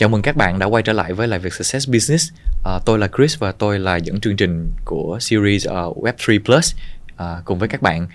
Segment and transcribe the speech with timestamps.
[0.00, 2.32] Chào mừng các bạn đã quay trở lại với lại việc Success Business.
[2.64, 6.38] À, tôi là Chris và tôi là dẫn chương trình của series à, uh, Web3
[6.44, 6.74] Plus
[7.16, 8.06] à, cùng với các bạn.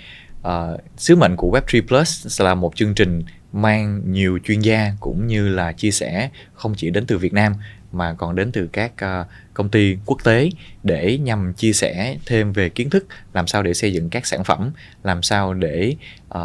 [0.44, 0.68] À,
[0.98, 5.50] sứ mệnh của Web3 Plus là một chương trình mang nhiều chuyên gia cũng như
[5.50, 7.54] là chia sẻ không chỉ đến từ Việt Nam
[7.98, 10.50] mà còn đến từ các uh, công ty quốc tế
[10.84, 14.44] để nhằm chia sẻ thêm về kiến thức làm sao để xây dựng các sản
[14.44, 14.72] phẩm
[15.04, 15.96] làm sao để
[16.38, 16.40] uh,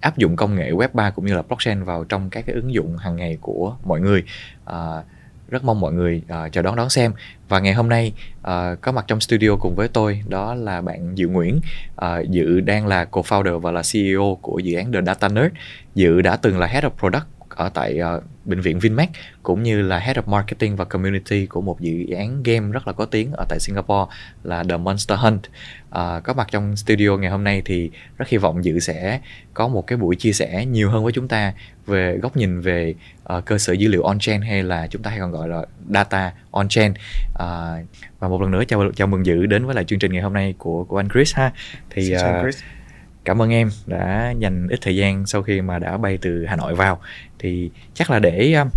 [0.00, 2.74] áp dụng công nghệ web 3 cũng như là blockchain vào trong các cái ứng
[2.74, 4.24] dụng hàng ngày của mọi người.
[4.70, 5.04] Uh,
[5.52, 7.12] rất mong mọi người uh, chờ đón đón xem.
[7.48, 11.18] Và ngày hôm nay uh, có mặt trong studio cùng với tôi đó là bạn
[11.18, 11.60] Dự Nguyễn.
[12.04, 15.54] Uh, Dự đang là co-founder và là CEO của dự án The Data Nerd.
[15.94, 17.24] Dự đã từng là head of product
[17.56, 19.08] ở tại uh, bệnh viện Vinmec
[19.42, 22.92] cũng như là head of marketing và community của một dự án game rất là
[22.92, 25.40] có tiếng ở tại Singapore là The Monster Hunt.
[25.88, 29.20] Uh, có mặt trong studio ngày hôm nay thì rất hy vọng dự sẽ
[29.54, 31.52] có một cái buổi chia sẻ nhiều hơn với chúng ta
[31.86, 32.94] về góc nhìn về
[33.36, 36.32] uh, cơ sở dữ liệu on-chain hay là chúng ta hay còn gọi là data
[36.50, 36.90] on-chain.
[36.90, 37.86] Uh,
[38.18, 40.32] và một lần nữa chào chào mừng dự đến với lại chương trình ngày hôm
[40.32, 41.52] nay của của anh Chris ha.
[41.90, 42.54] Thì uh,
[43.24, 46.56] cảm ơn em đã dành ít thời gian sau khi mà đã bay từ Hà
[46.56, 47.00] Nội vào
[47.38, 48.68] thì chắc là để um,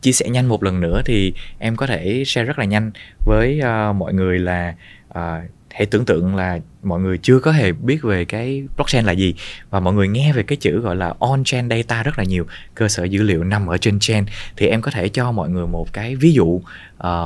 [0.00, 2.90] chia sẻ nhanh một lần nữa thì em có thể share rất là nhanh
[3.24, 4.74] với uh, mọi người là
[5.08, 9.12] uh, hãy tưởng tượng là mọi người chưa có hề biết về cái blockchain là
[9.12, 9.34] gì
[9.70, 12.46] và mọi người nghe về cái chữ gọi là on chain data rất là nhiều
[12.74, 14.24] cơ sở dữ liệu nằm ở trên chain
[14.56, 16.62] thì em có thể cho mọi người một cái ví dụ uh,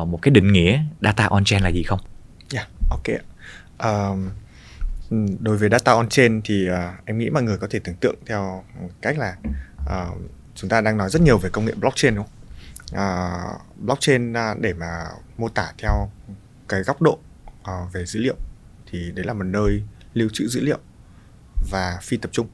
[0.08, 2.00] một cái định nghĩa data on chain là gì không?
[2.54, 3.06] Yeah, ok.
[3.78, 4.28] Um,
[5.40, 8.14] đối với data on chain thì uh, em nghĩ mọi người có thể tưởng tượng
[8.26, 8.64] theo
[9.02, 9.36] cách là
[9.84, 10.18] uh,
[10.54, 12.34] chúng ta đang nói rất nhiều về công nghệ blockchain đúng không?
[12.92, 15.04] Uh, blockchain uh, để mà
[15.38, 16.10] mô tả theo
[16.68, 17.18] cái góc độ
[17.60, 18.36] uh, về dữ liệu
[18.90, 19.82] thì đấy là một nơi
[20.14, 20.78] lưu trữ dữ liệu
[21.70, 22.48] và phi tập trung.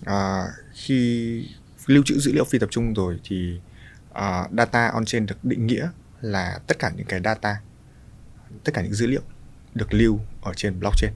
[0.00, 1.48] Uh, khi
[1.86, 3.60] lưu trữ dữ liệu phi tập trung rồi thì
[4.10, 5.88] uh, data on chain được định nghĩa
[6.20, 7.60] là tất cả những cái data,
[8.64, 9.22] tất cả những dữ liệu
[9.74, 11.12] được lưu ở trên blockchain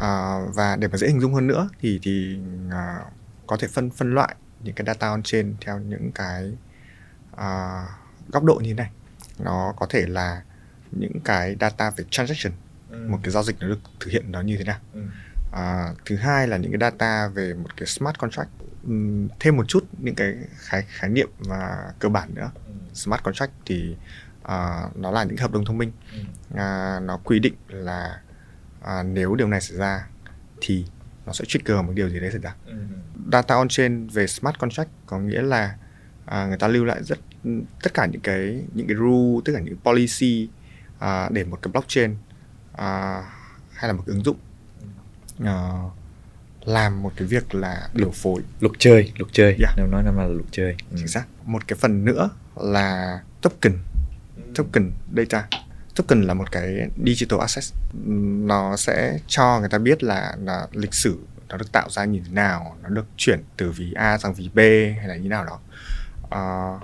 [0.00, 2.38] à, và để mà dễ hình dung hơn nữa thì thì
[2.70, 2.98] à,
[3.46, 4.34] có thể phân phân loại
[4.64, 6.52] những cái data on chain theo những cái
[7.36, 7.82] à,
[8.28, 8.90] góc độ như thế này
[9.38, 10.42] nó có thể là
[10.92, 12.52] những cái data về transaction
[12.90, 13.06] ừ.
[13.08, 15.00] một cái giao dịch nó được thực hiện nó như thế nào ừ.
[15.52, 18.50] à, thứ hai là những cái data về một cái smart contract
[18.86, 22.72] uhm, thêm một chút những cái khái khái niệm và cơ bản nữa ừ.
[22.94, 23.96] smart contract thì
[24.42, 26.18] à, nó là những hợp đồng thông minh ừ.
[26.54, 28.20] à, nó quy định là
[28.82, 30.06] à, nếu điều này xảy ra
[30.60, 30.84] thì
[31.26, 32.54] nó sẽ trigger một điều gì đấy xảy ra.
[32.66, 32.74] Ừ.
[33.32, 35.76] Data on chain về smart contract có nghĩa là
[36.24, 37.18] à, người ta lưu lại rất
[37.82, 40.48] tất cả những cái những cái rule, tất cả những policy
[40.98, 42.16] à, để một cái blockchain
[42.72, 43.22] à,
[43.72, 44.36] hay là một cái ứng dụng
[45.44, 45.72] à,
[46.64, 49.74] làm một cái việc là điều phối luật chơi luật chơi yeah.
[49.76, 50.96] nếu nói năm là luật chơi ừ.
[50.96, 53.78] chính xác một cái phần nữa là token
[54.36, 54.42] ừ.
[54.54, 55.48] token data
[56.02, 57.64] token là một cái digital asset.
[58.46, 61.18] Nó sẽ cho người ta biết là, là lịch sử
[61.48, 64.50] nó được tạo ra như thế nào nó được chuyển từ ví A sang ví
[64.54, 64.58] B
[64.98, 65.60] hay là như nào đó.
[66.24, 66.82] Uh,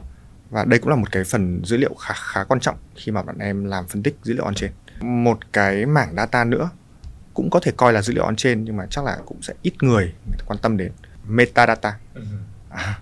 [0.50, 3.22] và đây cũng là một cái phần dữ liệu khá khá quan trọng khi mà
[3.22, 6.70] bạn em làm phân tích dữ liệu on chain một cái mảng data nữa
[7.34, 9.54] cũng có thể coi là dữ liệu on chain nhưng mà chắc là cũng sẽ
[9.62, 10.92] ít người, người quan tâm đến.
[11.28, 11.98] Metadata.
[12.70, 12.98] À,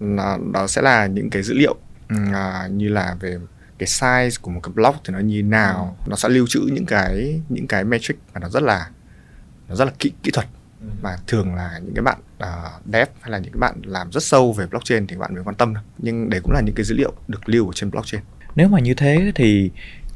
[0.00, 1.76] nó, đó sẽ là những cái dữ liệu
[2.14, 3.38] uh, như là về
[3.78, 6.10] cái size của một cái blog thì nó như nào ừ.
[6.10, 8.90] nó sẽ lưu trữ những cái những cái metric mà nó rất là
[9.68, 10.46] nó rất là kỹ kỹ thuật
[10.80, 10.86] ừ.
[11.02, 14.22] mà thường là những cái bạn uh, dev hay là những cái bạn làm rất
[14.22, 16.84] sâu về blockchain thì bạn mới quan tâm đâu nhưng đấy cũng là những cái
[16.84, 18.22] dữ liệu được lưu ở trên blockchain
[18.54, 19.70] nếu mà như thế thì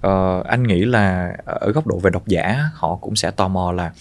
[0.07, 3.73] uh, anh nghĩ là ở góc độ về độc giả họ cũng sẽ tò mò
[3.73, 3.93] là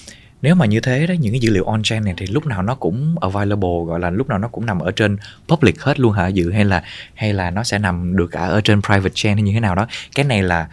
[0.41, 2.63] nếu mà như thế đó những cái dữ liệu on chain này thì lúc nào
[2.63, 5.17] nó cũng available gọi là lúc nào nó cũng nằm ở trên
[5.47, 6.27] public hết luôn hả?
[6.27, 6.83] Dự hay là
[7.13, 9.75] hay là nó sẽ nằm được cả ở trên private chain hay như thế nào
[9.75, 9.87] đó?
[10.15, 10.67] Cái này là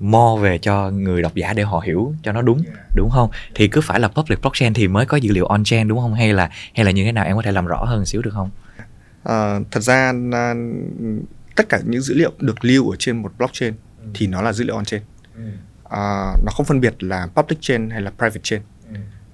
[0.00, 2.62] mo về cho người độc giả để họ hiểu cho nó đúng
[2.96, 3.30] đúng không?
[3.54, 6.14] Thì cứ phải là public blockchain thì mới có dữ liệu on chain đúng không?
[6.14, 7.24] Hay là hay là như thế nào?
[7.24, 8.50] Em có thể làm rõ hơn xíu được không?
[9.24, 10.12] À, thật ra
[11.56, 14.08] tất cả những dữ liệu được lưu ở trên một blockchain ừ.
[14.14, 15.02] thì nó là dữ liệu on chain
[15.36, 15.42] ừ.
[15.90, 18.62] à, nó không phân biệt là public chain hay là private chain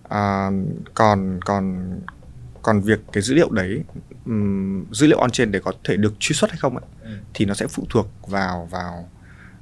[0.08, 0.50] à,
[0.94, 1.90] còn còn
[2.62, 3.82] còn việc cái dữ liệu đấy
[4.26, 7.10] um, dữ liệu on chain để có thể được truy xuất hay không ấy, ừ.
[7.34, 9.08] thì nó sẽ phụ thuộc vào vào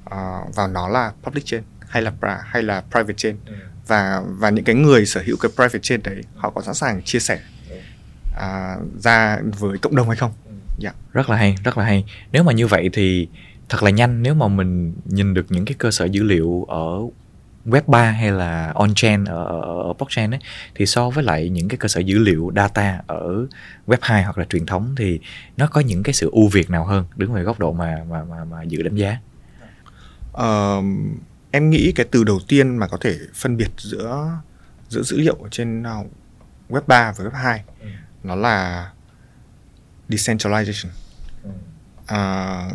[0.04, 2.12] uh, vào nó là public chain hay là
[2.44, 3.54] hay là private chain ừ.
[3.86, 7.02] và và những cái người sở hữu cái private chain đấy họ có sẵn sàng
[7.02, 7.40] chia sẻ
[8.36, 10.32] uh, ra với cộng đồng hay không?
[10.44, 10.50] Ừ.
[10.50, 10.60] Yeah.
[10.78, 10.92] Dạ.
[11.12, 12.04] Rất là hay, rất là hay.
[12.32, 13.28] Nếu mà như vậy thì
[13.68, 16.98] thật là nhanh nếu mà mình nhìn được những cái cơ sở dữ liệu ở
[17.66, 20.40] web 3 hay là on chain ở, ở blockchain ấy
[20.74, 23.46] thì so với lại những cái cơ sở dữ liệu data ở
[23.86, 25.20] web 2 hoặc là truyền thống thì
[25.56, 28.24] nó có những cái sự ưu việt nào hơn đứng về góc độ mà mà
[28.24, 29.18] mà mà dự đánh giá?
[30.32, 30.84] Uh,
[31.50, 34.30] em nghĩ cái từ đầu tiên mà có thể phân biệt giữa
[34.88, 36.06] giữa dữ liệu trên uh,
[36.68, 37.88] web 3 và web 2 ừ.
[38.22, 38.90] nó là
[40.08, 40.88] decentralization.
[42.02, 42.72] Uh,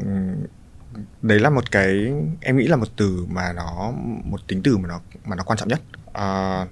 [1.22, 3.94] đấy là một cái em nghĩ là một từ mà nó
[4.24, 5.82] một tính từ mà nó mà nó quan trọng nhất.
[6.10, 6.68] Uh,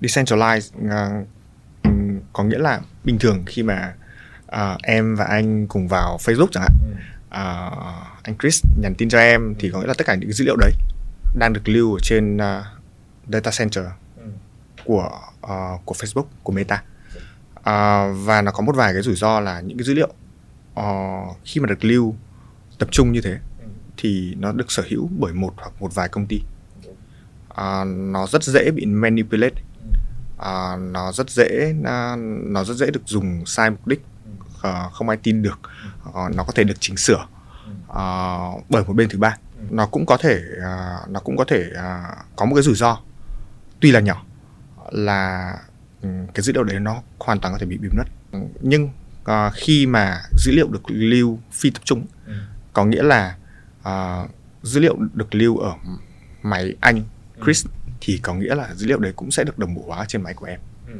[0.00, 1.26] decentralize uh,
[2.32, 3.94] có nghĩa là bình thường khi mà
[4.46, 6.72] uh, em và anh cùng vào Facebook chẳng hạn.
[7.26, 10.44] Uh, anh Chris nhắn tin cho em thì có nghĩa là tất cả những dữ
[10.44, 10.72] liệu đấy
[11.38, 12.64] đang được lưu ở trên uh,
[13.28, 13.84] data center
[14.84, 16.82] của uh, của Facebook của Meta.
[17.58, 20.12] Uh, và nó có một vài cái rủi ro là những cái dữ liệu
[20.80, 22.14] uh, khi mà được lưu
[22.78, 23.66] tập trung như thế ừ.
[23.96, 26.40] thì nó được sở hữu bởi một hoặc một vài công ty.
[27.50, 29.62] Uh, nó rất dễ bị manipulate.
[30.36, 34.02] Uh, nó rất dễ uh, nó rất dễ được dùng sai mục đích
[34.58, 35.60] uh, không ai tin được.
[36.08, 37.26] Uh, nó có thể được chỉnh sửa
[37.88, 39.36] uh, bởi một bên thứ ba.
[39.70, 42.98] Nó cũng có thể uh, nó cũng có thể uh, có một cái rủi ro
[43.80, 44.24] tuy là nhỏ
[44.90, 45.54] là
[46.02, 48.04] cái dữ liệu đấy nó hoàn toàn có thể bị bịp mất
[48.60, 48.90] nhưng
[49.30, 52.32] uh, khi mà dữ liệu được lưu phi tập trung ừ.
[52.72, 53.36] có nghĩa là
[53.80, 54.30] uh,
[54.62, 55.72] dữ liệu được lưu ở
[56.42, 57.02] máy anh
[57.44, 57.70] Chris ừ.
[58.00, 60.34] thì có nghĩa là dữ liệu đấy cũng sẽ được đồng bộ hóa trên máy
[60.34, 60.94] của em ừ.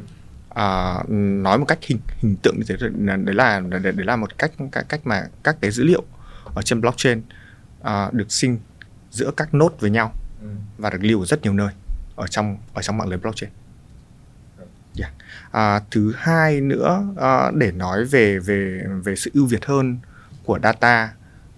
[0.49, 1.09] uh,
[1.43, 2.75] nói một cách hình hình tượng như thế
[3.05, 6.03] đấy là đấy, đấy là một cách cách cách mà các cái dữ liệu
[6.55, 7.21] ở trên blockchain
[7.81, 8.59] uh, được sinh
[9.11, 10.47] giữa các node với nhau ừ.
[10.77, 11.69] và được lưu ở rất nhiều nơi
[12.15, 13.51] ở trong ở trong mạng lưới blockchain
[14.97, 15.13] Yeah.
[15.51, 19.97] À, thứ hai nữa à, để nói về về về sự ưu việt hơn
[20.43, 21.13] của data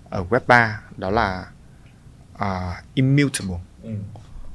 [0.10, 1.46] ở web 3 đó là
[2.36, 3.58] uh, immutable.
[3.84, 3.90] Ừ.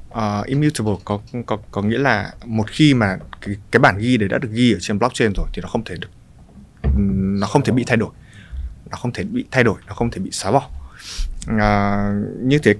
[0.09, 4.29] Uh, immutable có có có nghĩa là một khi mà cái, cái bản ghi đấy
[4.29, 6.09] đã được ghi ở trên blockchain rồi thì nó không thể được
[7.39, 8.09] nó không thể bị thay đổi
[8.91, 10.69] nó không thể bị thay đổi nó không thể bị xóa bỏ
[11.45, 12.75] uh, như thế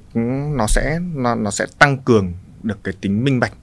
[0.56, 2.34] nó sẽ nó, nó sẽ tăng cường
[2.64, 3.54] được cái tính minh bạch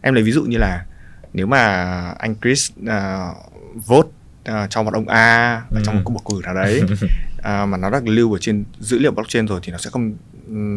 [0.00, 0.84] em lấy ví dụ như là
[1.32, 1.84] nếu mà
[2.18, 3.52] anh Chris uh,
[3.86, 4.08] vote
[4.50, 5.82] uh, cho một ông A ở ừ.
[5.84, 6.98] trong một cuộc bầu cử nào đấy uh,
[7.68, 10.14] mà nó đã lưu ở trên dữ liệu blockchain rồi thì nó sẽ không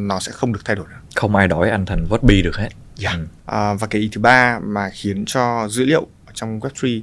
[0.07, 0.95] nó sẽ không được thay đổi được.
[1.15, 2.69] Không ai đổi anh thành vote B được hết.
[3.01, 3.15] Yeah.
[3.15, 3.21] Ừ.
[3.21, 7.01] Uh, và cái ý thứ ba mà khiến cho dữ liệu trong Web3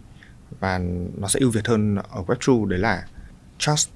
[0.61, 0.81] và
[1.19, 3.05] nó sẽ ưu việt hơn ở Web2 đấy là
[3.59, 3.89] trust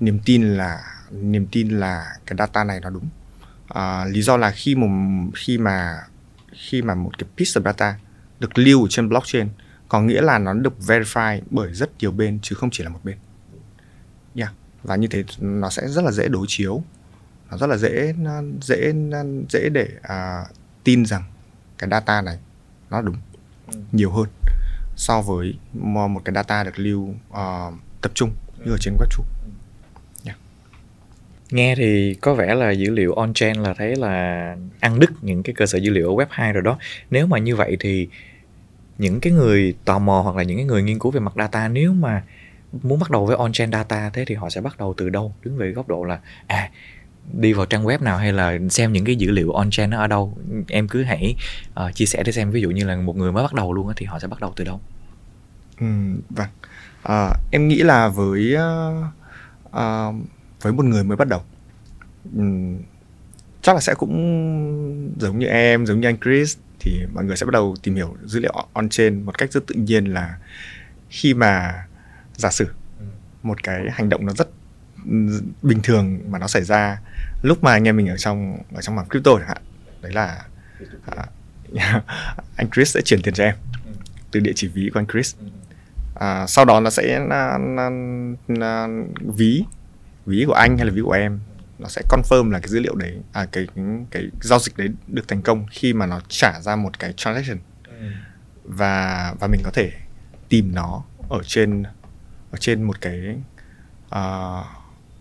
[0.00, 3.08] niềm tin là niềm tin là cái data này nó đúng.
[3.78, 4.86] Uh, lý do là khi mà
[5.34, 5.98] khi mà
[6.52, 7.96] khi mà một cái piece of data
[8.44, 9.48] được lưu trên blockchain
[9.88, 13.00] có nghĩa là nó được verify bởi rất nhiều bên chứ không chỉ là một
[13.04, 13.16] bên
[14.34, 14.52] yeah.
[14.82, 16.82] và như thế nó sẽ rất là dễ đối chiếu
[17.50, 18.14] nó rất là dễ
[18.62, 18.92] dễ
[19.50, 20.48] dễ để uh,
[20.84, 21.22] tin rằng
[21.78, 22.38] cái data này
[22.90, 23.16] nó đúng
[23.72, 23.78] ừ.
[23.92, 24.26] nhiều hơn
[24.96, 28.30] so với một cái data được lưu uh, tập trung
[28.64, 29.22] như ở trên web chủ
[30.24, 30.38] yeah.
[31.50, 35.42] nghe thì có vẻ là dữ liệu on chain là thấy là ăn đứt những
[35.42, 36.78] cái cơ sở dữ liệu ở web 2 rồi đó
[37.10, 38.08] nếu mà như vậy thì
[38.98, 41.68] những cái người tò mò hoặc là những cái người nghiên cứu về mặt data
[41.68, 42.22] nếu mà
[42.82, 45.34] muốn bắt đầu với on-chain data thế thì họ sẽ bắt đầu từ đâu?
[45.42, 46.70] Đứng về góc độ là à
[47.32, 50.06] đi vào trang web nào hay là xem những cái dữ liệu on-chain nó ở
[50.06, 50.38] đâu?
[50.68, 51.34] Em cứ hãy
[51.86, 52.50] uh, chia sẻ để xem.
[52.50, 54.52] Ví dụ như là một người mới bắt đầu luôn thì họ sẽ bắt đầu
[54.56, 54.80] từ đâu?
[55.80, 55.86] Ừ,
[56.30, 56.48] vâng.
[57.02, 59.04] À, em nghĩ là với uh,
[59.68, 60.14] uh,
[60.62, 61.40] với một người mới bắt đầu
[62.36, 62.78] um,
[63.62, 67.46] chắc là sẽ cũng giống như em giống như anh Chris thì mọi người sẽ
[67.46, 70.38] bắt đầu tìm hiểu dữ liệu on chain một cách rất tự nhiên là
[71.10, 71.84] khi mà
[72.36, 72.66] giả sử
[72.98, 73.04] ừ.
[73.42, 74.48] một cái hành động nó rất
[75.62, 77.00] bình thường mà nó xảy ra
[77.42, 79.62] lúc mà anh em mình ở trong ở trong mảng crypto chẳng hạn
[80.02, 80.44] đấy là
[81.06, 81.26] à,
[82.56, 83.54] anh Chris sẽ chuyển tiền cho em
[83.86, 83.92] ừ.
[84.30, 85.46] từ địa chỉ ví của anh Chris ừ.
[86.14, 87.90] à, sau đó nó sẽ là, là,
[88.48, 88.88] là,
[89.36, 89.64] ví
[90.26, 91.40] ví của anh hay là ví của em
[91.84, 94.88] nó sẽ confirm là cái dữ liệu đấy à cái cái, cái giao dịch đấy
[95.06, 98.06] được thành công khi mà nó trả ra một cái transaction ừ.
[98.64, 99.92] và và mình có thể
[100.48, 101.82] tìm nó ở trên
[102.50, 103.36] ở trên một cái
[104.06, 104.66] uh,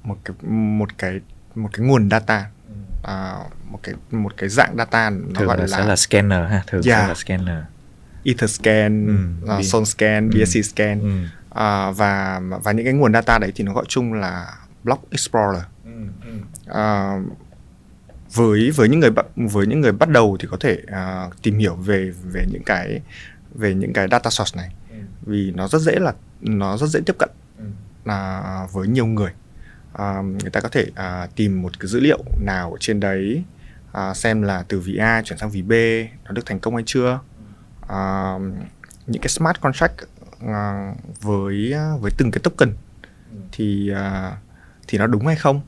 [0.04, 1.20] một cái một cái
[1.56, 2.50] một cái nguồn data
[3.02, 6.64] uh, một cái một cái dạng data nó thường gọi là, sẽ là scanner ha
[6.68, 7.08] thường yeah.
[7.08, 7.58] là scanner
[8.26, 9.08] Etherscan,
[9.48, 10.44] ừ, uh, Solscan, ừ.
[10.44, 11.24] BSC scan ừ.
[11.50, 14.54] uh, và và những cái nguồn data đấy thì nó gọi chung là
[14.84, 15.64] Block Explorer
[16.68, 17.20] à,
[18.34, 21.76] với với những người với những người bắt đầu thì có thể uh, tìm hiểu
[21.76, 23.02] về về những cái
[23.56, 24.76] về những cái data source này.
[24.90, 24.96] Ừ.
[25.22, 27.64] vì nó rất dễ là nó rất dễ tiếp cận ừ.
[28.06, 29.32] là với nhiều người.
[29.94, 33.44] Uh, người ta có thể uh, tìm một cái dữ liệu nào trên đấy
[33.98, 35.72] uh, xem là từ vị A chuyển sang vị B
[36.26, 37.20] nó được thành công hay chưa.
[37.84, 38.42] Uh,
[39.08, 39.94] những cái smart contract
[40.44, 42.74] uh, với với từng cái token
[43.52, 44.34] thì uh,
[44.88, 45.62] thì nó đúng hay không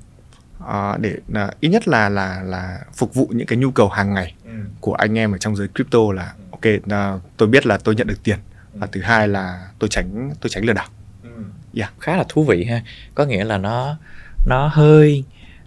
[0.63, 4.13] uh, để uh, ít nhất là là là phục vụ những cái nhu cầu hàng
[4.13, 4.51] ngày ừ.
[4.79, 8.07] của anh em ở trong giới crypto là ok uh, tôi biết là tôi nhận
[8.07, 8.37] được tiền
[8.73, 10.87] và thứ hai là tôi tránh tôi tránh lừa đảo
[11.23, 11.29] ừ.
[11.75, 11.93] yeah.
[11.99, 12.83] khá là thú vị ha
[13.15, 13.97] có nghĩa là nó
[14.45, 15.23] nó hơi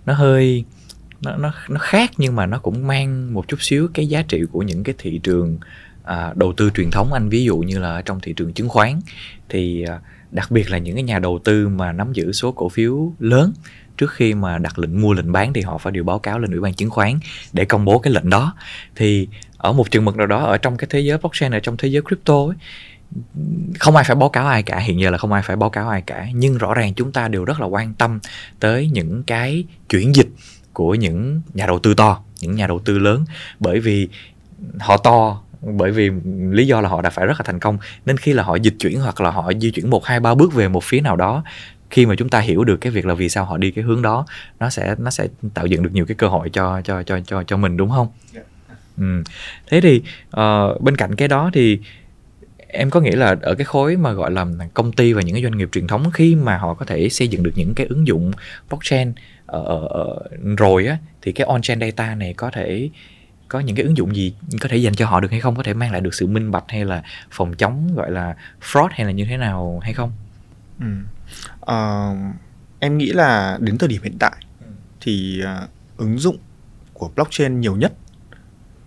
[0.07, 0.64] nó hơi
[1.21, 4.42] nó nó nó khác nhưng mà nó cũng mang một chút xíu cái giá trị
[4.52, 5.59] của những cái thị trường
[6.04, 9.00] à, đầu tư truyền thống anh ví dụ như là trong thị trường chứng khoán
[9.49, 12.68] thì à, đặc biệt là những cái nhà đầu tư mà nắm giữ số cổ
[12.68, 13.52] phiếu lớn
[13.99, 16.50] trước khi mà đặt lệnh mua lệnh bán thì họ phải đều báo cáo lên
[16.50, 17.19] ủy ban chứng khoán
[17.52, 18.55] để công bố cái lệnh đó.
[18.97, 21.76] Thì ở một trường mực nào đó ở trong cái thế giới blockchain ở trong
[21.76, 22.57] thế giới crypto ấy,
[23.78, 25.88] không ai phải báo cáo ai cả hiện giờ là không ai phải báo cáo
[25.88, 26.26] ai cả.
[26.35, 28.19] Nhưng rõ ràng chúng ta đều rất là quan tâm
[28.61, 30.28] tới những cái chuyển dịch
[30.73, 33.25] của những nhà đầu tư to những nhà đầu tư lớn.
[33.61, 34.09] Bởi vì
[34.78, 36.11] họ to bởi vì
[36.50, 37.78] lý do là họ đã phải rất là thành công.
[38.07, 40.55] Nên khi là họ dịch chuyển hoặc là họ di chuyển một hai ba bước
[40.55, 41.45] về một phía nào đó
[41.90, 44.02] khi mà chúng ta hiểu được cái việc là vì sao họ đi cái hướng
[44.02, 44.26] đó
[44.61, 47.42] nó sẽ nó sẽ tạo dựng được nhiều cái cơ hội cho cho cho cho
[47.42, 48.09] cho mình đúng không?
[48.33, 48.40] Dạ.
[48.99, 49.23] Ừ.
[49.66, 50.02] Thế thì
[50.37, 51.80] uh, bên cạnh cái đó thì
[52.68, 55.42] em có nghĩ là ở cái khối mà gọi là công ty và những cái
[55.42, 58.07] doanh nghiệp truyền thống khi mà họ có thể xây dựng được những cái ứng
[58.07, 58.33] dụng
[58.68, 59.12] blockchain
[59.47, 60.18] ở, ở, ở
[60.57, 62.90] rồi á thì cái on-chain data này có thể
[63.49, 65.62] có những cái ứng dụng gì có thể dành cho họ được hay không có
[65.62, 69.07] thể mang lại được sự minh bạch hay là phòng chống gọi là fraud hay
[69.07, 70.12] là như thế nào hay không
[70.80, 70.87] ừ.
[71.61, 72.17] Uh,
[72.79, 74.67] em nghĩ là đến thời điểm hiện tại ừ.
[75.01, 76.39] thì uh, ứng dụng
[76.93, 77.93] của blockchain nhiều nhất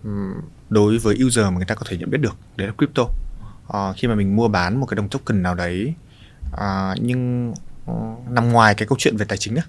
[0.04, 0.34] um,
[0.70, 3.96] đối với user mà người ta có thể nhận biết được đấy là crypto uh,
[3.96, 5.94] khi mà mình mua bán một cái đồng token nào đấy
[6.52, 7.54] uh, nhưng
[7.90, 9.62] uh, nằm ngoài cái câu chuyện về tài chính á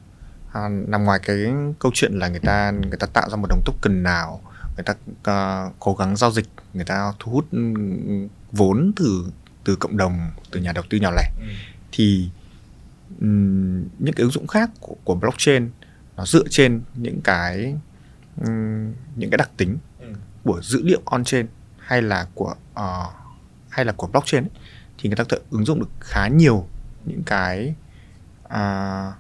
[0.48, 1.38] uh, nằm ngoài cái
[1.80, 4.42] câu chuyện là người ta người ta tạo ra một đồng token nào
[4.76, 4.94] người ta
[5.68, 7.46] uh, cố gắng giao dịch người ta thu hút
[8.52, 9.26] vốn từ
[9.64, 11.46] từ cộng đồng từ nhà đầu tư nhỏ lẻ ừ.
[11.92, 12.30] thì
[13.24, 15.70] um, những cái ứng dụng khác của, của blockchain
[16.18, 17.76] nó dựa trên những cái
[18.42, 20.14] um, những cái đặc tính ừ.
[20.44, 23.14] của dữ liệu on chain hay là của uh,
[23.70, 24.52] hay là của blockchain ấy,
[24.98, 26.68] thì người ta có thể ứng dụng được khá nhiều
[27.06, 27.76] những cái
[28.46, 29.14] uh,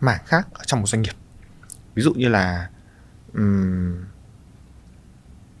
[0.00, 1.14] mảng khác ở trong một doanh nghiệp.
[1.94, 2.70] Ví dụ như là
[3.34, 4.04] um,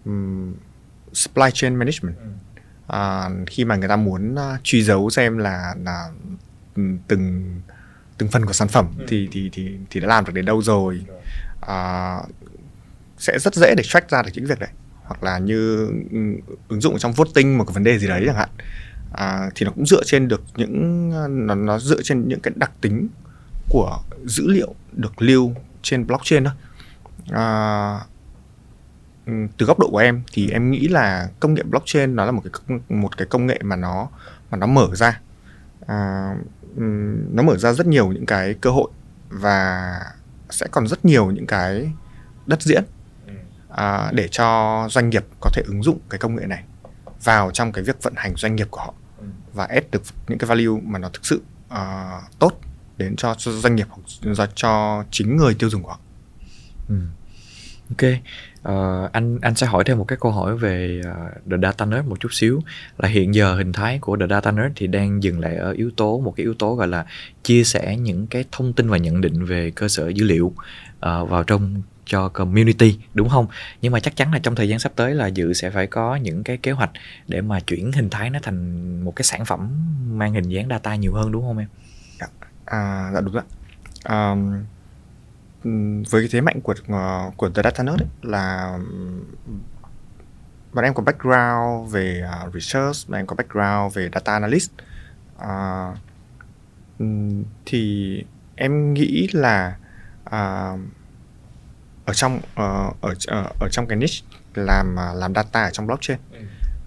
[0.04, 0.54] um,
[1.12, 2.16] supply chain management.
[2.92, 6.10] Uh, khi mà người ta muốn uh, truy dấu xem là là
[7.08, 7.60] từng
[8.18, 9.04] từng phần của sản phẩm ừ.
[9.08, 11.00] thì thì thì thì đã làm được đến đâu rồi.
[11.60, 12.30] Uh,
[13.18, 14.70] sẽ rất dễ để track ra được những việc đấy
[15.04, 15.86] hoặc là như
[16.68, 18.48] ứng dụng trong voting một cái vấn đề gì đấy chẳng hạn.
[19.12, 21.08] À, thì nó cũng dựa trên được những
[21.46, 23.08] nó nó dựa trên những cái đặc tính
[23.68, 26.54] của dữ liệu được lưu trên blockchain đó.
[27.30, 28.00] À,
[29.26, 32.42] từ góc độ của em thì em nghĩ là công nghệ blockchain nó là một
[32.44, 34.08] cái một cái công nghệ mà nó
[34.50, 35.20] mà nó mở ra
[35.86, 36.30] à,
[37.32, 38.90] nó mở ra rất nhiều những cái cơ hội
[39.28, 39.92] và
[40.50, 41.92] sẽ còn rất nhiều những cái
[42.46, 42.84] đất diễn
[43.68, 46.64] à, để cho doanh nghiệp có thể ứng dụng cái công nghệ này
[47.24, 49.24] vào trong cái việc vận hành doanh nghiệp của họ ừ.
[49.52, 51.42] và add được những cái value mà nó thực sự
[51.74, 52.60] uh, tốt
[52.96, 56.00] đến cho, cho doanh nghiệp hoặc cho chính người tiêu dùng của họ.
[56.88, 56.94] Ừ.
[57.88, 58.12] Ok,
[58.68, 62.06] uh, anh anh sẽ hỏi thêm một cái câu hỏi về uh, The Data Nerd
[62.06, 62.60] một chút xíu.
[62.98, 65.90] Là hiện giờ hình thái của The Data Nerd thì đang dừng lại ở yếu
[65.96, 67.06] tố một cái yếu tố gọi là
[67.42, 71.28] chia sẻ những cái thông tin và nhận định về cơ sở dữ liệu uh,
[71.28, 73.46] vào trong cho community đúng không?
[73.82, 76.16] Nhưng mà chắc chắn là trong thời gian sắp tới là dự sẽ phải có
[76.16, 76.90] những cái kế hoạch
[77.28, 79.70] để mà chuyển hình thái nó thành một cái sản phẩm
[80.18, 81.68] mang hình dáng data nhiều hơn đúng không em?
[82.20, 82.26] Dạ,
[82.64, 83.44] à, dạ đúng ạ.
[84.08, 84.64] Um,
[86.10, 88.78] với cái thế mạnh của uh, của The Data Nerd ấy, là
[90.72, 94.70] bọn em có background về uh, research, bọn em có background về data analyst.
[95.36, 95.96] Uh,
[97.66, 98.24] thì
[98.56, 99.76] em nghĩ là
[100.26, 100.80] uh,
[102.04, 105.86] ở trong uh, ở uh, ở trong cái niche làm uh, làm data ở trong
[105.86, 106.18] blockchain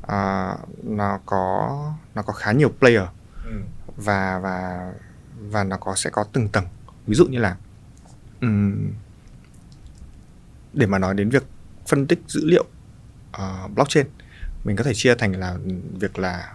[0.01, 3.07] uh, nó có nó có khá nhiều player
[3.45, 3.61] ừ.
[3.97, 4.91] và và
[5.39, 6.65] và nó có sẽ có từng tầng.
[7.07, 7.55] Ví dụ như là
[8.47, 8.91] um,
[10.73, 11.43] để mà nói đến việc
[11.87, 12.65] phân tích dữ liệu
[13.37, 14.07] uh, blockchain
[14.63, 15.57] mình có thể chia thành là
[15.99, 16.53] việc là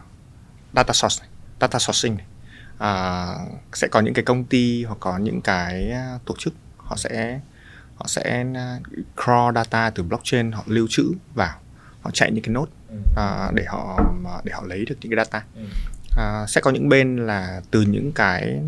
[0.74, 1.30] data source này,
[1.60, 2.26] data sourcing này.
[2.74, 5.92] Uh, sẽ có những cái công ty hoặc có những cái
[6.24, 7.40] tổ chức họ sẽ
[7.94, 8.78] họ sẽ à,
[9.16, 11.60] crawl data từ blockchain họ lưu trữ vào
[12.00, 12.96] họ chạy những cái node ừ.
[13.12, 14.12] uh, để họ
[14.44, 15.44] để họ lấy được những cái data.
[16.10, 18.60] Uh, sẽ có những bên là từ những cái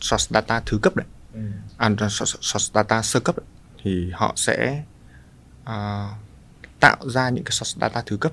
[0.00, 1.06] source data thứ cấp đấy.
[1.34, 1.40] À,
[1.98, 3.36] source, source data sơ cấp
[3.82, 4.82] thì họ sẽ
[5.62, 6.10] uh,
[6.80, 8.32] tạo ra những cái source data thứ cấp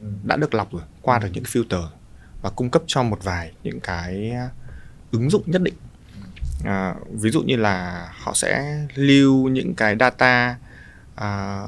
[0.00, 0.06] ừ.
[0.24, 1.86] đã được lọc rồi qua được những filter
[2.42, 4.32] và cung cấp cho một vài những cái
[5.12, 5.74] ứng dụng nhất định
[6.64, 10.56] à, ví dụ như là họ sẽ lưu những cái data
[11.14, 11.60] à,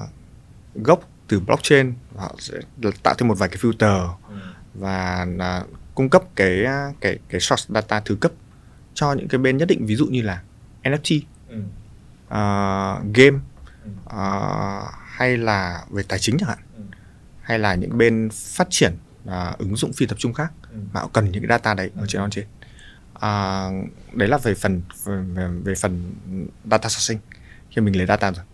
[0.74, 2.54] gốc từ blockchain họ sẽ
[3.02, 4.34] tạo thêm một vài cái filter ừ.
[4.74, 6.64] và là cung cấp cái
[7.00, 8.32] cái cái source data thứ cấp
[8.94, 10.42] cho những cái bên nhất định ví dụ như là
[10.82, 11.58] NFT, ừ.
[12.26, 13.38] uh, game
[13.84, 13.90] ừ.
[14.06, 16.82] uh, hay là về tài chính chẳng hạn, ừ.
[17.40, 18.92] hay là những bên phát triển
[19.24, 20.78] uh, ứng dụng phi tập trung khác ừ.
[20.92, 22.00] mà họ cần những cái data đấy ừ.
[22.00, 22.46] ở trên on trên.
[23.14, 26.12] Uh, đấy là về phần về, về phần
[26.70, 27.18] data sourcing
[27.70, 28.44] khi mình lấy data rồi.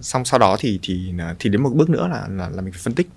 [0.00, 2.82] Xong sau đó thì thì thì đến một bước nữa là là, là mình phải
[2.82, 3.08] phân tích.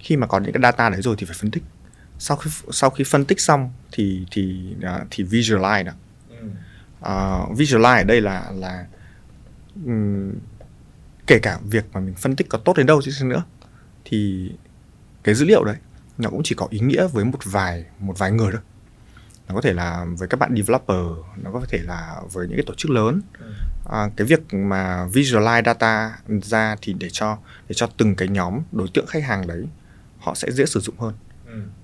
[0.00, 1.62] Khi mà có những cái data đấy rồi thì phải phân tích
[2.22, 4.74] sau khi sau khi phân tích xong thì thì
[5.10, 5.92] thì visualize đó
[7.02, 8.86] uh, visualize ở đây là là
[9.86, 10.32] um,
[11.26, 13.44] kể cả việc mà mình phân tích có tốt đến đâu chứ nữa.
[14.04, 14.52] Thì
[15.22, 15.76] cái dữ liệu đấy
[16.18, 18.60] nó cũng chỉ có ý nghĩa với một vài một vài người thôi.
[19.48, 22.64] Nó có thể là với các bạn developer nó có thể là với những cái
[22.66, 23.20] tổ chức lớn.
[23.90, 28.60] À, cái việc mà visualize data ra thì để cho để cho từng cái nhóm
[28.72, 29.68] đối tượng khách hàng đấy
[30.18, 31.14] họ sẽ dễ sử dụng hơn.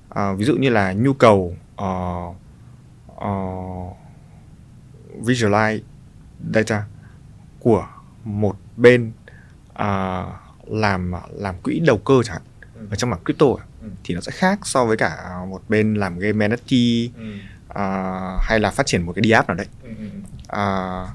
[0.09, 2.37] À, ví dụ như là nhu cầu uh,
[3.13, 3.97] uh,
[5.21, 5.81] visualize
[6.55, 6.85] data
[7.61, 7.89] của
[8.25, 9.13] một bên
[9.73, 10.33] uh,
[10.67, 12.43] làm làm quỹ đầu cơ chẳng hạn
[12.75, 12.87] ừ.
[12.91, 13.47] ở trong mảng crypto
[13.83, 13.89] ừ.
[14.05, 17.35] thì nó sẽ khác so với cả một bên làm game NFT ừ.
[17.69, 19.91] uh, hay là phát triển một cái đi app nào đấy ừ.
[20.43, 21.09] uh,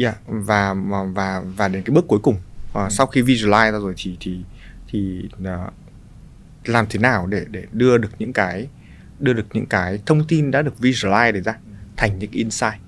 [0.00, 0.74] yeah và
[1.14, 2.86] và và đến cái bước cuối cùng uh, ừ.
[2.90, 4.40] sau khi visualize ra rồi thì thì
[4.88, 5.72] thì uh,
[6.64, 8.68] làm thế nào để để đưa được những cái
[9.18, 11.58] đưa được những cái thông tin đã được visualize để ra
[11.96, 12.87] thành những insight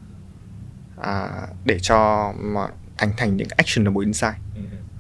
[1.03, 4.35] à, để cho mà thành thành những actionable insight.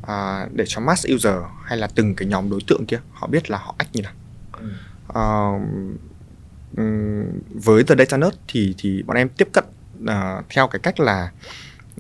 [0.03, 3.51] À, để cho mass user hay là từng cái nhóm đối tượng kia họ biết
[3.51, 4.13] là họ act như nào.
[5.15, 5.25] À,
[7.55, 9.65] với The Data Nerd thì thì bọn em tiếp cận
[10.03, 11.33] uh, theo cái cách là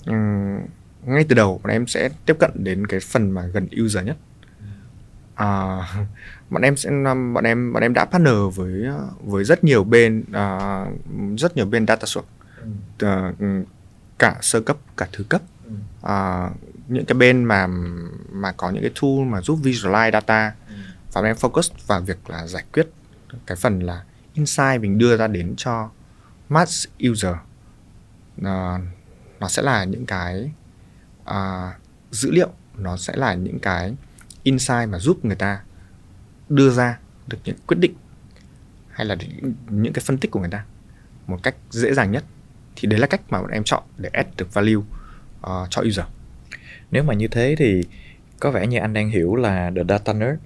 [0.06, 0.58] um,
[1.04, 4.16] ngay từ đầu bọn em sẽ tiếp cận đến cái phần mà gần user nhất.
[5.32, 5.84] Uh,
[6.50, 6.90] bọn em sẽ
[7.34, 8.86] bọn em bọn em đã partner với
[9.24, 12.28] với rất nhiều bên uh, rất nhiều bên data source.
[13.04, 13.66] Uh,
[14.20, 15.42] cả sơ cấp cả thứ cấp.
[16.02, 16.52] Uh,
[16.88, 17.66] những cái bên mà
[18.30, 20.54] mà có những cái tool mà giúp visualize data
[21.12, 22.88] và bọn em focus vào việc là giải quyết
[23.46, 24.04] cái phần là
[24.34, 25.90] insight mình đưa ra đến cho
[26.48, 27.34] mass user.
[28.40, 28.46] Uh,
[29.40, 30.50] nó sẽ là những cái
[31.30, 31.74] uh,
[32.10, 33.94] dữ liệu nó sẽ là những cái
[34.42, 35.60] insight mà giúp người ta
[36.48, 37.94] đưa ra được những quyết định
[38.90, 39.16] hay là
[39.68, 40.64] những cái phân tích của người ta
[41.26, 42.24] một cách dễ dàng nhất
[42.76, 46.06] thì đấy là cách mà bọn em chọn để add được value uh, cho user.
[46.90, 47.82] Nếu mà như thế thì
[48.40, 50.38] có vẻ như anh đang hiểu là the data nerd.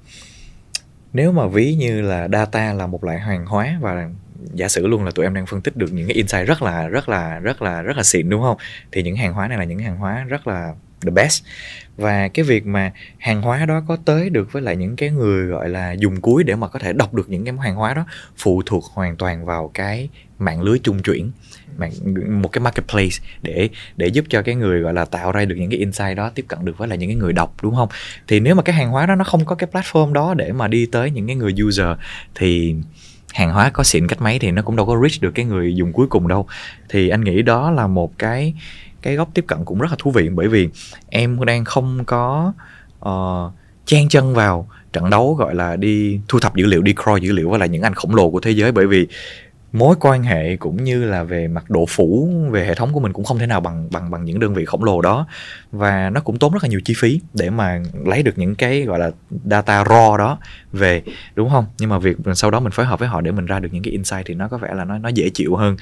[1.13, 4.11] Nếu mà ví như là data là một loại hàng hóa và
[4.55, 6.89] giả sử luôn là tụi em đang phân tích được những cái insight rất là
[6.89, 8.57] rất là rất là rất là xịn đúng không?
[8.93, 11.45] Thì những hàng hóa này là những hàng hóa rất là the best.
[11.97, 15.47] Và cái việc mà hàng hóa đó có tới được với lại những cái người
[15.47, 18.07] gọi là dùng cuối để mà có thể đọc được những cái hàng hóa đó
[18.37, 20.09] phụ thuộc hoàn toàn vào cái
[20.39, 21.31] mạng lưới trung chuyển
[22.31, 25.71] một cái marketplace để để giúp cho cái người gọi là tạo ra được những
[25.71, 27.89] cái insight đó tiếp cận được với lại những cái người đọc đúng không?
[28.29, 30.69] Thì nếu mà cái hàng hóa đó nó không có cái platform đó để mà
[30.69, 31.87] đi tới những cái người user
[32.35, 32.75] thì
[33.35, 35.75] hàng hóa có xịn cách mấy thì nó cũng đâu có reach được cái người
[35.75, 36.47] dùng cuối cùng đâu.
[36.89, 38.55] Thì anh nghĩ đó là một cái
[39.03, 40.69] cái góc tiếp cận cũng rất là thú vị bởi vì
[41.09, 42.53] em đang không có
[43.09, 43.53] uh,
[43.87, 47.33] chen chân vào trận đấu gọi là đi thu thập dữ liệu đi crawl dữ
[47.33, 49.07] liệu với lại những anh khổng lồ của thế giới bởi vì
[49.75, 53.13] mối quan hệ cũng như là về mặt độ phủ về hệ thống của mình
[53.13, 55.27] cũng không thể nào bằng bằng bằng những đơn vị khổng lồ đó.
[55.73, 58.83] Và nó cũng tốn rất là nhiều chi phí để mà lấy được những cái
[58.83, 59.11] gọi là
[59.45, 60.39] data raw đó
[60.73, 61.03] về
[61.35, 61.67] đúng không?
[61.79, 63.83] Nhưng mà việc sau đó mình phối hợp với họ để mình ra được những
[63.83, 65.77] cái insight thì nó có vẻ là nó nó dễ chịu hơn.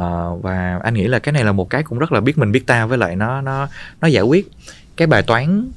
[0.00, 2.52] Uh, và anh nghĩ là cái này là một cái cũng rất là biết mình
[2.52, 3.68] biết ta với lại nó nó
[4.00, 4.48] nó giải quyết
[4.96, 5.68] cái bài toán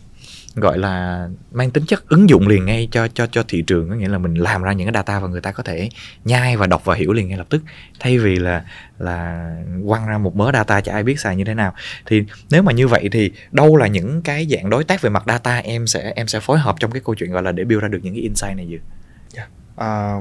[0.60, 3.90] gọi là mang tính chất ứng dụng liền ngay cho cho cho thị trường.
[3.90, 5.90] Có nghĩa là mình làm ra những cái data và người ta có thể
[6.26, 7.62] nhai và đọc và hiểu liền ngay lập tức.
[8.00, 8.66] Thay vì là
[9.00, 9.52] là
[9.88, 11.74] quăng ra một mớ data chả ai biết xài như thế nào.
[12.06, 15.24] Thì nếu mà như vậy thì đâu là những cái dạng đối tác về mặt
[15.28, 17.82] data em sẽ em sẽ phối hợp trong cái câu chuyện gọi là để build
[17.82, 18.80] ra được những cái insight này gì
[19.36, 19.50] yeah.
[19.78, 19.86] Dạ.
[19.86, 20.16] à,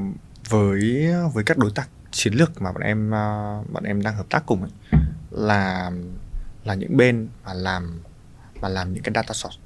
[0.49, 4.27] với với các đối tác chiến lược mà bọn em à, bọn em đang hợp
[4.31, 4.71] tác cùng ấy,
[5.31, 5.91] là
[6.65, 8.01] là những bên mà làm
[8.61, 9.59] mà làm những cái data source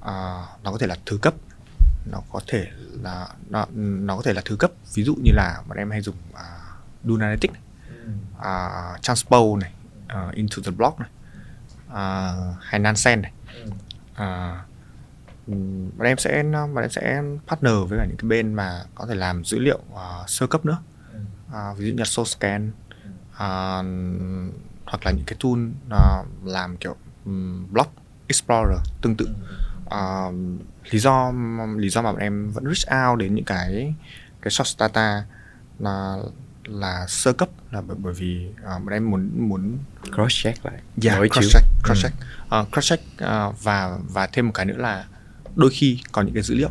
[0.00, 1.34] à, nó có thể là thứ cấp.
[2.10, 2.66] Nó có thể
[3.02, 4.70] là nó, nó có thể là thứ cấp.
[4.94, 6.16] Ví dụ như là bọn em hay dùng
[7.04, 7.62] Dune Analytics này,
[8.38, 9.72] uh, Transpose này
[10.28, 11.08] uh, Into the Block này
[11.88, 13.32] uh, hay Nansen này.
[14.12, 14.66] Uh,
[15.46, 19.06] ừm, bọn em sẽ bọn em sẽ partner với cả những cái bên mà có
[19.06, 20.78] thể làm dữ liệu uh, sơ cấp nữa.
[21.48, 22.70] Uh, ví dụ như là SourceScan
[23.30, 23.84] uh,
[24.84, 27.92] hoặc là những cái tool uh, làm kiểu um, block
[28.26, 29.28] explorer tương tự
[29.94, 30.34] uh,
[30.90, 31.32] lý do
[31.76, 33.94] lý do mà bọn em vẫn reach out đến những cái
[34.42, 35.24] cái source data
[35.78, 36.16] là
[36.64, 39.78] là sơ cấp là bởi, bởi vì uh, bọn em muốn muốn
[40.14, 42.08] cross check lại yeah, cross check cross Ừ.
[42.08, 42.16] check
[42.60, 45.06] uh, cross check uh, và và thêm một cái nữa là
[45.56, 46.70] đôi khi có những cái dữ liệu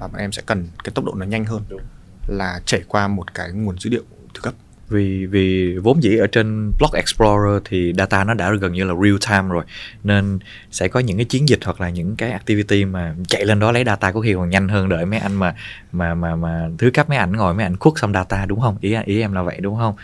[0.00, 1.80] mà bọn em sẽ cần cái tốc độ nó nhanh hơn Đúng.
[2.28, 4.02] là chảy qua một cái nguồn dữ liệu
[4.34, 4.54] thứ cấp
[4.90, 8.94] vì vì vốn dĩ ở trên Block Explorer thì data nó đã gần như là
[9.02, 9.64] real time rồi.
[10.04, 10.38] Nên
[10.70, 13.72] sẽ có những cái chiến dịch hoặc là những cái activity mà chạy lên đó
[13.72, 15.54] lấy data có khi còn nhanh hơn đợi mấy anh mà
[15.92, 18.76] mà mà mà thứ cấp mấy ảnh ngồi mấy ảnh khuất xong data đúng không?
[18.80, 19.94] Ý ý em là vậy đúng không?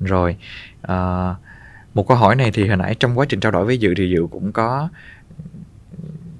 [0.00, 0.36] Rồi
[0.92, 1.36] uh,
[1.94, 4.10] một câu hỏi này thì hồi nãy trong quá trình trao đổi với dự thì
[4.10, 4.88] dự cũng có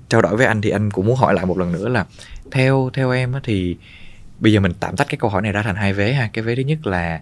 [0.09, 2.05] trao đổi với anh thì anh cũng muốn hỏi lại một lần nữa là
[2.51, 3.77] theo theo em thì
[4.41, 6.29] bây giờ mình tạm tách cái câu hỏi này ra thành hai vế ha.
[6.33, 7.21] Cái vế thứ nhất là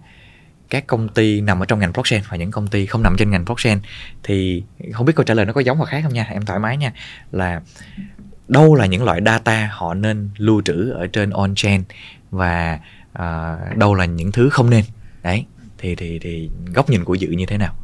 [0.70, 3.30] các công ty nằm ở trong ngành blockchain và những công ty không nằm trên
[3.30, 3.78] ngành blockchain
[4.22, 6.26] thì không biết câu trả lời nó có giống hoặc khác không nha.
[6.30, 6.92] Em thoải mái nha.
[7.32, 7.60] Là
[8.48, 11.82] đâu là những loại data họ nên lưu trữ ở trên on chain
[12.30, 12.80] và
[13.12, 14.84] à, đâu là những thứ không nên?
[15.22, 15.46] Đấy
[15.78, 17.74] thì thì thì góc nhìn của dự như thế nào?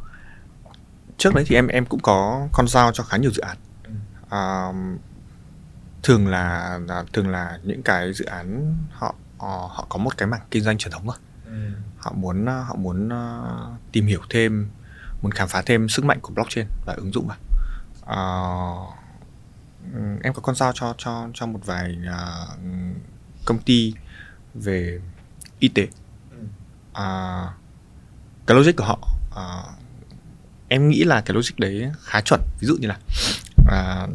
[1.17, 3.57] Trước đấy thì em em cũng có con dao cho khá nhiều dự án.
[4.29, 4.67] À,
[6.03, 10.27] thường là, là thường là những cái dự án họ họ họ có một cái
[10.27, 11.15] mảng kinh doanh truyền thống rồi
[12.03, 14.67] họ muốn ờ, họ muốn ờ, tìm hiểu thêm
[15.21, 17.37] muốn khám phá thêm sức mạnh của blockchain và ứng dụng vào
[18.05, 18.75] Ờ,
[19.93, 22.47] ừm, em có con dao cho cho cho một vài ờ,
[23.45, 23.93] công ty
[24.53, 24.99] về
[25.59, 25.87] y tế.
[26.93, 27.43] À,
[28.47, 28.99] cái logic của họ
[29.31, 29.63] ờ,
[30.67, 32.41] em nghĩ là cái logic đấy khá chuẩn.
[32.59, 32.97] Ví dụ như là
[33.67, 34.07] à,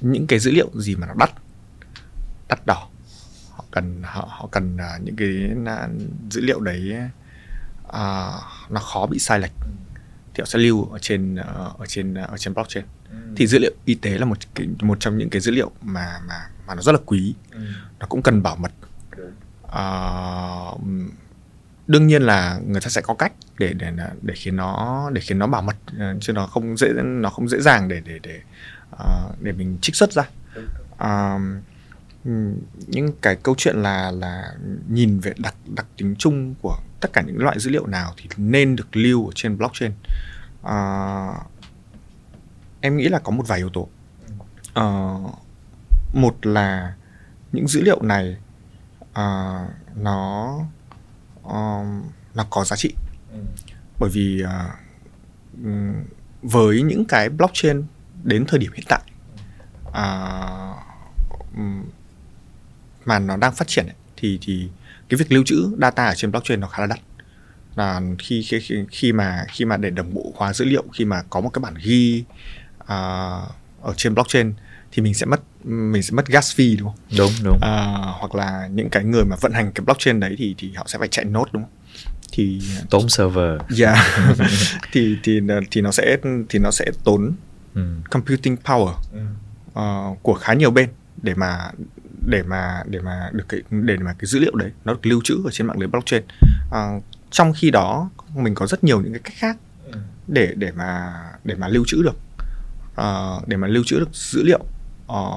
[0.00, 1.30] những cái dữ liệu gì mà nó đắt
[2.48, 2.88] đắt đỏ
[3.72, 5.28] cần họ họ cần à, những cái
[6.30, 6.94] dữ liệu đấy
[7.92, 8.30] à,
[8.70, 9.52] nó khó bị sai lệch.
[10.34, 12.84] Thì họ sẽ lưu ở trên ờ, ở trên ở trên blockchain.
[13.36, 16.20] Thì dữ liệu y tế là một cái, một trong những cái dữ liệu mà
[16.28, 17.34] mà mà nó rất là quý.
[18.00, 18.72] Nó cũng cần bảo mật.
[19.62, 20.74] Ờ,
[21.86, 25.38] đương nhiên là người ta sẽ có cách để để để khiến nó để khiến
[25.38, 25.76] nó bảo mật
[26.20, 28.40] chứ nó không dễ nó không dễ dàng để để để
[28.90, 30.22] ờ, để mình trích xuất ra.
[30.98, 31.38] Ờ,
[32.86, 34.54] những cái câu chuyện là là
[34.88, 38.28] nhìn về đặc đặc tính chung của tất cả những loại dữ liệu nào thì
[38.36, 39.92] nên được lưu ở trên blockchain.
[40.62, 41.28] À,
[42.80, 43.88] em nghĩ là có một vài yếu tố.
[44.74, 44.84] À,
[46.14, 46.94] một là
[47.52, 48.36] những dữ liệu này
[49.12, 49.58] à,
[49.96, 50.58] nó
[51.42, 51.84] ờ,
[52.34, 52.94] nó có giá trị.
[53.98, 54.70] Bởi vì ờ,
[56.42, 57.84] với những cái blockchain
[58.22, 59.00] đến thời điểm hiện tại
[59.92, 60.74] ờ,
[63.04, 64.68] mà nó đang phát triển ấy, thì thì
[65.08, 67.00] cái việc lưu trữ data ở trên blockchain nó khá là đắt
[67.76, 71.22] là khi khi khi, mà khi mà để đồng bộ hóa dữ liệu khi mà
[71.30, 72.24] có một cái bản ghi
[72.86, 72.96] à,
[73.82, 74.52] ở trên blockchain
[74.92, 77.18] thì mình sẽ mất mình sẽ mất gas fee đúng không?
[77.18, 80.54] đúng đúng À, hoặc là những cái người mà vận hành cái blockchain đấy thì
[80.58, 81.72] thì họ sẽ phải chạy nốt đúng không?
[82.32, 82.60] Thì
[82.90, 83.98] tốn server yeah.
[84.92, 86.16] thì thì thì nó sẽ
[86.48, 87.32] thì nó sẽ tốn
[87.74, 87.82] ừ.
[88.10, 88.94] computing power
[89.74, 90.88] ờ, của khá nhiều bên
[91.22, 91.70] để mà
[92.26, 95.20] để mà để mà được cái để mà cái dữ liệu đấy nó được lưu
[95.24, 96.22] trữ ở trên mạng lưới blockchain.
[96.70, 99.56] Ờ, trong khi đó mình có rất nhiều những cái cách khác
[100.28, 102.16] để để mà để mà lưu trữ được.
[102.94, 104.64] Ờ, để mà lưu trữ được dữ liệu
[105.06, 105.30] ờ,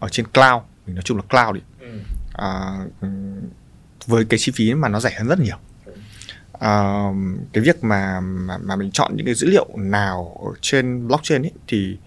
[0.00, 1.60] ở trên cloud mình nói chung là cloud đi.
[2.32, 3.40] Ờ, ừm,
[4.06, 5.56] với cái chi phí mà nó rẻ hơn rất nhiều.
[6.52, 7.04] Ờ,
[7.52, 11.42] cái việc mà, mà mà mình chọn những cái dữ liệu nào ở trên blockchain
[11.42, 11.98] ấy thì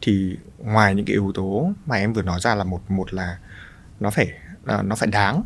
[0.00, 3.38] thì ngoài những cái yếu tố mà em vừa nói ra là một một là
[4.02, 4.32] nó phải
[4.84, 5.42] nó phải đáng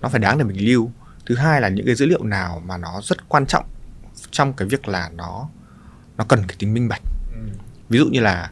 [0.00, 0.90] nó phải đáng để mình lưu.
[1.26, 3.64] Thứ hai là những cái dữ liệu nào mà nó rất quan trọng
[4.30, 5.48] trong cái việc là nó
[6.16, 7.02] nó cần cái tính minh bạch.
[7.88, 8.50] Ví dụ như là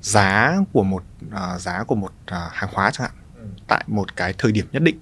[0.00, 3.16] giá của một ờ, giá của một ờ, hàng hóa chẳng hạn
[3.68, 4.98] tại một cái thời điểm nhất định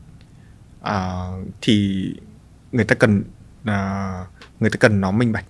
[0.81, 1.29] ờ,
[1.61, 2.05] thì
[2.73, 3.25] người ta cần
[3.65, 4.27] ờ,
[4.61, 5.45] người ta cần nó minh bạch.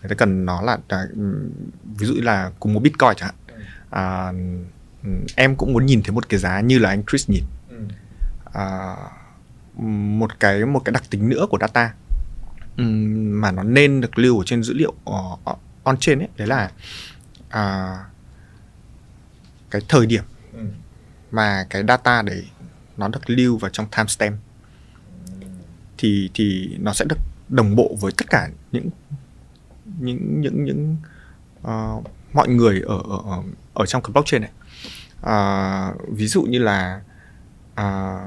[0.00, 1.50] Người ta cần nó là ừm,
[1.98, 3.30] ví dụ như là cùng một bitcoin chẳng
[3.90, 4.64] hạn.
[5.02, 7.44] Ừm, em cũng muốn nhìn thấy một cái giá như là anh Chris nhìn
[8.52, 8.96] à,
[10.16, 11.94] một cái một cái đặc tính nữa của data
[13.40, 16.70] mà nó nên được lưu ở trên dữ liệu uh, on chain ấy đấy là
[17.48, 17.96] à,
[19.70, 20.24] cái thời điểm
[21.30, 22.44] mà cái data đấy
[22.96, 24.36] nó được lưu vào trong timestamp.
[25.98, 28.90] Thì thì nó sẽ được đồng bộ với tất cả những
[29.98, 30.96] những những những
[31.62, 32.00] ờ,
[32.32, 33.42] mọi người ở ở
[33.74, 34.50] ở- trong cái blockchain này.
[35.22, 37.00] À, ví dụ như là
[37.74, 38.18] à,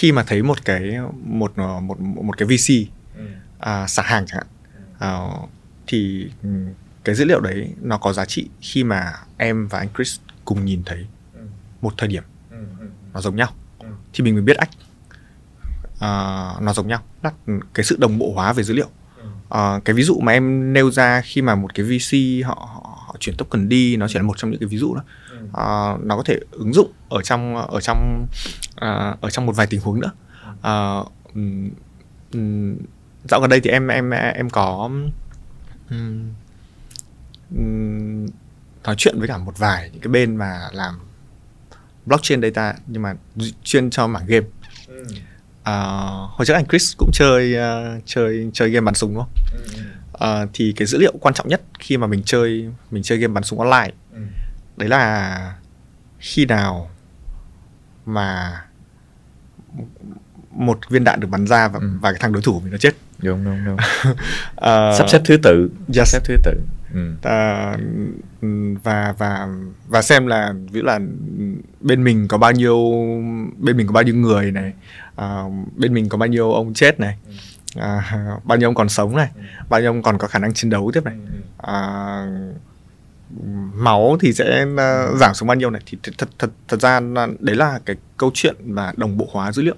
[0.00, 3.22] khi mà thấy một cái một một một cái VC ừ.
[3.58, 4.46] à, xả hàng chẳng hạn
[4.98, 5.10] à,
[5.86, 6.48] thì ừ,
[7.04, 10.64] cái dữ liệu đấy nó có giá trị khi mà em và anh Chris cùng
[10.64, 11.40] nhìn thấy ừ.
[11.80, 12.22] một thời điểm.
[13.14, 13.48] Nó giống nhau.
[14.12, 14.70] Thì mình mới biết ách.
[15.94, 17.02] Uh, nó giống nhau.
[17.22, 17.30] Là
[17.74, 18.88] cái sự đồng bộ hóa về dữ liệu.
[19.54, 23.04] Uh, cái ví dụ mà em nêu ra khi mà một cái VC họ, họ,
[23.06, 25.02] họ chuyển token đi nó chỉ là một trong những cái ví dụ đó
[25.44, 28.26] uh, nó có thể ứng dụng ở trong ở trong
[28.70, 30.12] uh, ở trong một vài tình huống nữa
[31.34, 31.70] um,
[32.32, 32.76] um,
[33.24, 35.10] dạo gần đây thì em em em có um,
[37.50, 38.26] um,
[38.84, 40.94] nói chuyện với cả một vài những cái bên mà làm
[42.06, 43.14] blockchain data nhưng mà
[43.64, 44.46] chuyên cho mảng game
[44.88, 45.04] ừ.
[45.62, 45.74] à,
[46.28, 49.82] hồi trước anh Chris cũng chơi uh, chơi chơi game bắn súng đúng không ừ.
[50.12, 53.32] à, thì cái dữ liệu quan trọng nhất khi mà mình chơi mình chơi game
[53.32, 54.20] bắn súng online ừ.
[54.80, 55.54] Đấy là
[56.18, 56.90] khi nào
[58.06, 58.60] mà
[60.50, 61.90] một viên đạn được bắn ra và, ừ.
[62.00, 62.90] và cái thằng đối thủ mình nó chết
[63.22, 66.08] đúng đúng đúng uh, sắp xếp thứ tự yes.
[66.12, 66.60] xếp thứ tự
[66.94, 67.12] ừ.
[67.12, 67.80] uh,
[68.82, 69.48] và và
[69.88, 71.00] và xem là ví dụ là
[71.80, 72.76] bên mình có bao nhiêu
[73.58, 74.72] bên mình có bao nhiêu người này
[75.22, 77.16] uh, bên mình có bao nhiêu ông chết này
[77.78, 79.42] uh, bao nhiêu ông còn sống này ừ.
[79.68, 81.14] bao nhiêu ông còn có khả năng chiến đấu tiếp này
[81.62, 82.56] uh,
[83.74, 87.00] máu thì sẽ uh, giảm xuống bao nhiêu này thì thật thật thật ra
[87.38, 89.76] đấy là cái câu chuyện mà đồng bộ hóa dữ liệu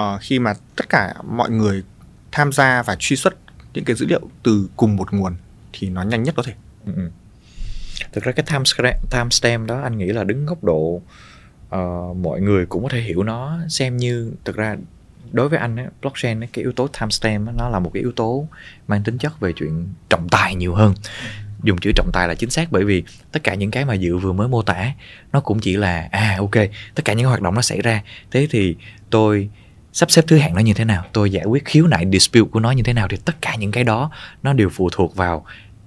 [0.00, 1.82] uh, khi mà tất cả mọi người
[2.32, 3.34] tham gia và truy xuất
[3.74, 5.36] những cái dữ liệu từ cùng một nguồn
[5.72, 6.52] thì nó nhanh nhất có thể.
[6.86, 6.92] Ừ.
[6.96, 7.10] ừ.
[8.12, 11.00] Thực ra cái timestamp timestamp đó anh nghĩ là đứng góc độ
[11.76, 14.76] uh, mọi người cũng có thể hiểu nó xem như thực ra
[15.32, 18.12] đối với anh ấy, blockchain ấy, cái yếu tố timestamp nó là một cái yếu
[18.12, 18.48] tố
[18.88, 20.94] mang tính chất về chuyện trọng tài nhiều hơn
[21.66, 23.02] dùng chữ trọng tài là chính xác bởi vì
[23.32, 24.92] tất cả những cái mà dự vừa mới mô tả,
[25.32, 26.54] nó cũng chỉ là à ok,
[26.94, 28.02] tất cả những hoạt động nó xảy ra.
[28.30, 28.76] Thế thì
[29.10, 29.48] tôi
[29.92, 32.60] sắp xếp thứ hạng nó như thế nào, tôi giải quyết khiếu nại dispute của
[32.60, 34.10] nó như thế nào thì tất cả những cái đó
[34.42, 35.44] nó đều phụ thuộc vào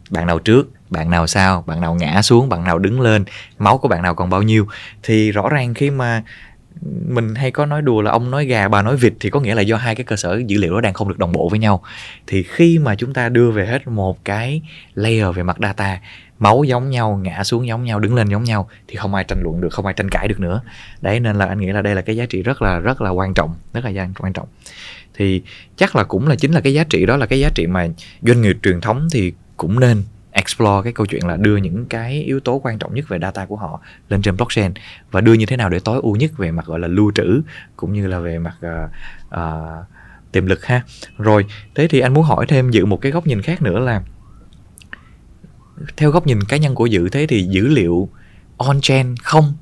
[0.10, 3.26] bạn nào trước, bạn nào sau, bạn nào ngã xuống, bạn nào đứng lên,
[3.60, 4.68] máu của bạn nào còn bao nhiêu.
[5.04, 6.24] Thì rõ ràng khi mà
[7.08, 9.56] mình hay có nói đùa là ông nói gà, bà nói vịt thì có nghĩa
[9.56, 11.60] là do hai cái cơ sở dữ liệu đó đang không được đồng bộ với
[11.60, 11.84] nhau.
[12.28, 14.62] Thì khi mà chúng ta đưa về hết một cái
[14.94, 16.00] layer về mặt data,
[16.40, 19.40] máu giống nhau, ngã xuống giống nhau, đứng lên giống nhau, thì không ai tranh
[19.44, 20.62] luận được, không ai tranh cãi được nữa.
[21.02, 23.10] Đấy, nên là anh nghĩ là đây là cái giá trị rất là rất là
[23.10, 24.48] quan trọng, rất là quan trọng.
[25.14, 25.42] Thì
[25.76, 27.88] chắc là cũng là chính là cái giá trị, đó là cái giá trị mà
[28.22, 32.24] doanh nghiệp truyền thống thì cũng nên explore cái câu chuyện là đưa những cái
[32.24, 34.74] yếu tố quan trọng nhất về data của họ lên trên blockchain
[35.12, 37.42] và đưa như thế nào để tối ưu nhất về mặt gọi là lưu trữ
[37.76, 38.90] cũng như là về mặt uh,
[39.36, 39.86] uh,
[40.32, 40.82] tiềm lực ha.
[41.18, 44.02] Rồi thế thì anh muốn hỏi thêm dự một cái góc nhìn khác nữa là
[45.98, 48.10] theo góc nhìn cá nhân của dự thế thì dữ liệu
[48.58, 49.54] on chain không?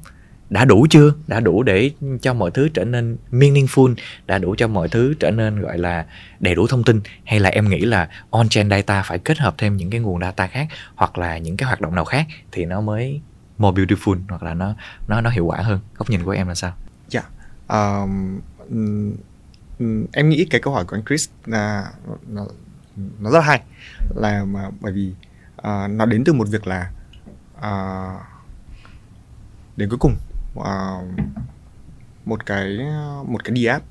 [0.49, 1.13] Đã đủ chưa?
[1.27, 5.31] Đã đủ để cho mọi thứ trở nên meaningful đã đủ cho mọi thứ trở
[5.31, 6.05] nên gọi là
[6.39, 7.01] đầy đủ thông tin?
[7.25, 10.21] Hay là em nghĩ là on chain data phải kết hợp thêm những cái nguồn
[10.21, 13.21] data khác hoặc là những cái hoạt động nào khác thì nó mới
[13.57, 14.75] more beautiful hoặc là nó
[15.07, 15.79] nó nó hiệu quả hơn?
[15.97, 16.73] Góc nhìn của em là sao?
[17.07, 17.21] Dạ
[17.67, 18.01] yeah.
[18.01, 18.39] um,
[20.13, 21.91] em nghĩ cái câu hỏi của anh Chris là
[22.27, 22.45] nó,
[23.19, 23.61] nó rất hay.
[24.15, 25.13] Là mà bởi vì
[25.57, 26.91] uh, nó đến từ một việc là
[27.57, 28.21] uh,
[29.77, 30.15] đến cuối cùng
[30.59, 31.29] uh,
[32.25, 32.77] một cái
[33.25, 33.85] một cái DApp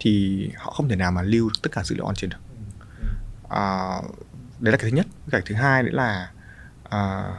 [0.00, 2.38] thì họ không thể nào mà lưu tất cả dữ liệu on chain được.
[3.44, 4.18] Uh,
[4.60, 5.06] đấy là cái thứ nhất.
[5.30, 6.30] Cái thứ hai nữa là
[6.84, 7.36] uh,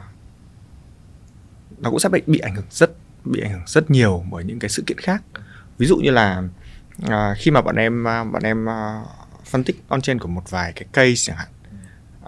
[1.78, 2.90] nó cũng sẽ bị bị ảnh hưởng rất
[3.24, 5.22] bị ảnh hưởng rất nhiều bởi những cái sự kiện khác.
[5.78, 6.42] Ví dụ như là
[7.06, 9.08] uh, khi mà bọn em bọn em uh,
[9.44, 11.48] phân tích on chain của một vài cái case chẳng hạn.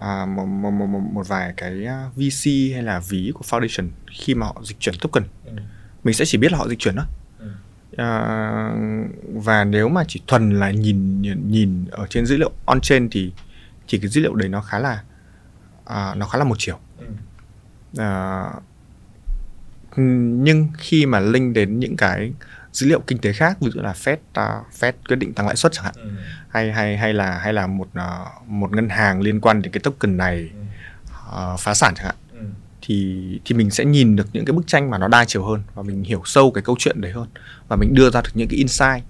[0.01, 4.47] À, một, một, một, một vài cái VC hay là ví của foundation khi mà
[4.47, 5.25] họ dịch chuyển token.
[5.45, 5.53] Ừ
[6.05, 7.07] mình sẽ chỉ biết là họ dịch chuyển đó
[7.39, 7.47] ừ.
[7.97, 8.09] à,
[9.35, 13.33] và nếu mà chỉ thuần là nhìn nhìn ở trên dữ liệu on chain thì
[13.89, 15.03] thì cái dữ liệu đấy nó khá là
[15.85, 17.07] à, nó khá là một chiều ừ.
[17.99, 18.51] à,
[20.43, 22.33] nhưng khi mà link đến những cái
[22.73, 25.57] dữ liệu kinh tế khác ví dụ là Fed uh, Fed quyết định tăng lãi
[25.57, 26.11] suất chẳng hạn ừ.
[26.49, 29.81] hay hay hay là hay là một uh, một ngân hàng liên quan đến cái
[29.81, 30.51] token này
[31.29, 32.15] uh, phá sản chẳng hạn
[32.83, 35.63] thì thì mình sẽ nhìn được những cái bức tranh mà nó đa chiều hơn
[35.75, 37.29] và mình hiểu sâu cái câu chuyện đấy hơn
[37.69, 39.05] và mình đưa ra được những cái insight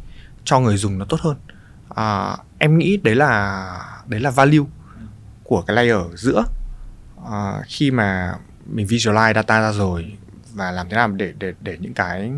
[0.45, 1.37] cho người dùng nó tốt hơn.
[1.95, 3.67] À, em nghĩ đấy là
[4.07, 4.67] đấy là value
[5.43, 6.45] của cái layer giữa.
[7.31, 8.35] À, khi mà
[8.67, 10.17] mình visualize data ra rồi
[10.53, 12.33] và làm thế nào để để để những cái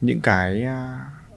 [0.00, 0.64] những cái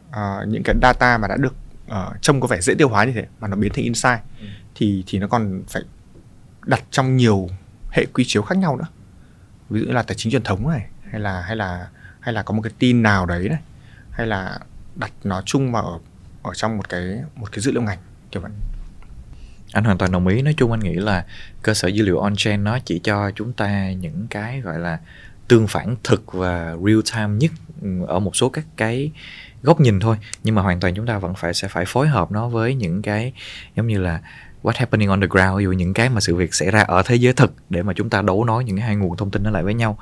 [0.10, 1.56] uh, những cái data mà đã được
[1.92, 4.46] uh, trông có vẻ dễ tiêu hóa như thế mà nó biến thành insight ừ.
[4.76, 5.82] thì thì nó còn phải
[6.66, 7.50] đặt trong nhiều
[7.92, 8.86] hệ quy chiếu khác nhau nữa
[9.70, 11.88] ví dụ như là tài chính truyền thống này hay là hay là
[12.20, 13.60] hay là có một cái tin nào đấy này
[14.12, 14.60] hay là
[14.96, 16.00] đặt nó chung vào ở,
[16.44, 18.00] ở trong một cái một cái dữ liệu ngành
[18.32, 18.52] kiểu vậy.
[19.72, 20.42] Anh hoàn toàn đồng ý.
[20.42, 21.26] Nói chung anh nghĩ là
[21.62, 25.00] cơ sở dữ liệu on chain nó chỉ cho chúng ta những cái gọi là
[25.48, 27.52] tương phản thực và real time nhất
[27.82, 29.12] ừ, ở một số các cái
[29.64, 30.18] góc nhìn thôi.
[30.44, 33.02] Nhưng mà hoàn toàn chúng ta vẫn phải sẽ phải phối hợp nó với những
[33.02, 33.34] cái
[33.76, 34.22] giống như là
[34.66, 35.58] what happening on the ground?
[35.58, 37.94] Ví dụ những cái mà sự việc xảy ra ở thế giới thực để mà
[37.94, 39.98] chúng ta đấu nối những cái hai nguồn thông tin nó lại với nhau.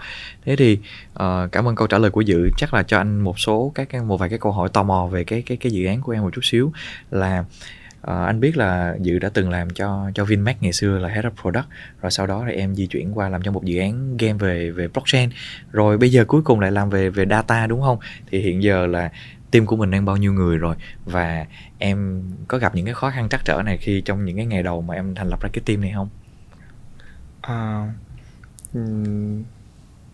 [0.45, 0.79] Thế thì
[1.13, 2.49] uh, cảm ơn câu trả lời của dự.
[2.57, 5.23] Chắc là cho anh một số các một vài cái câu hỏi tò mò về
[5.23, 6.71] cái cái cái dự án của em một chút xíu.
[7.11, 11.09] Là uh, anh biết là dự đã từng làm cho cho Vinmec ngày xưa là
[11.09, 11.65] head of product
[12.01, 14.71] rồi sau đó thì em di chuyển qua làm cho một dự án game về
[14.71, 15.29] về blockchain.
[15.71, 17.97] Rồi bây giờ cuối cùng lại làm về về data đúng không?
[18.31, 19.11] Thì hiện giờ là
[19.53, 20.75] team của mình đang bao nhiêu người rồi.
[21.05, 21.45] Và
[21.77, 24.63] em có gặp những cái khó khăn trắc trở này khi trong những cái ngày
[24.63, 26.09] đầu mà em thành lập ra cái team này không?
[27.41, 27.87] À,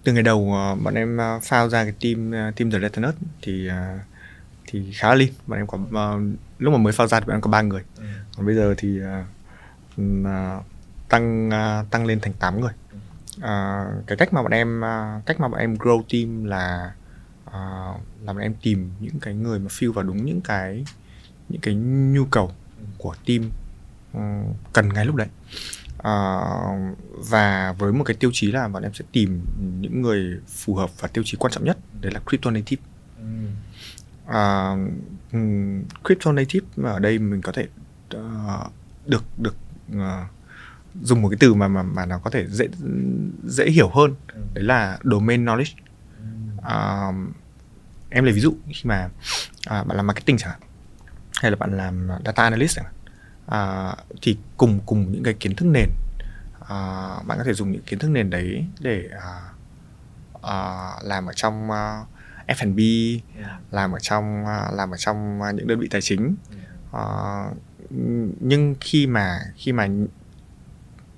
[0.03, 3.69] từ ngày đầu ờ, bọn em ờ, phao ra cái team team The Letternet thì
[4.67, 5.29] thì khá là lean.
[5.47, 5.77] Bọn em có
[6.59, 7.81] lúc mà mới phao ra thì bọn em có ba người.
[7.97, 8.03] Ừ.
[8.37, 8.99] còn bây giờ thì
[11.09, 11.49] tăng
[11.89, 12.73] tăng lên thành 8 người.
[13.37, 14.81] Uh, cái cách mà bọn em
[15.25, 16.91] cách mà bọn em grow team là
[17.49, 20.85] uh, làm em tìm những cái người mà fill vào đúng những cái
[21.49, 21.75] những cái
[22.13, 22.51] nhu cầu
[22.97, 23.49] của team
[24.13, 25.27] um, cần ngay lúc đấy.
[25.97, 26.97] Uh,
[27.29, 29.41] và với một cái tiêu chí là bọn em sẽ tìm
[29.81, 32.83] những người phù hợp và tiêu chí quan trọng nhất đấy là crypto native.
[34.27, 34.79] Uh,
[36.03, 37.67] crypto native ở đây mình có thể
[38.15, 38.71] uh,
[39.05, 39.55] được được
[39.95, 39.99] uh,
[41.01, 42.67] dùng một cái từ mà mà mà nó có thể dễ
[43.43, 44.15] dễ hiểu hơn
[44.53, 45.73] đấy là domain knowledge.
[46.57, 47.15] Uh,
[48.09, 49.09] em lấy ví dụ khi mà
[49.65, 50.59] à, bạn làm marketing chẳng hạn
[51.41, 52.93] hay là bạn làm data analyst chẳng hạn
[53.45, 55.89] à, thì cùng cùng những cái kiến thức nền
[56.67, 56.77] à,
[57.25, 59.39] bạn có thể dùng những kiến thức nền đấy để à,
[60.41, 62.07] à, làm ở trong uh,
[62.47, 62.79] F&B
[63.71, 66.35] làm ở trong uh, làm ở trong uh, những đơn vị tài chính.
[66.91, 67.57] Uh,
[68.39, 69.87] nhưng khi mà khi mà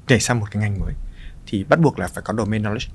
[0.07, 0.93] nhảy sang một cái ngành mới
[1.45, 2.89] thì bắt buộc là phải có domain knowledge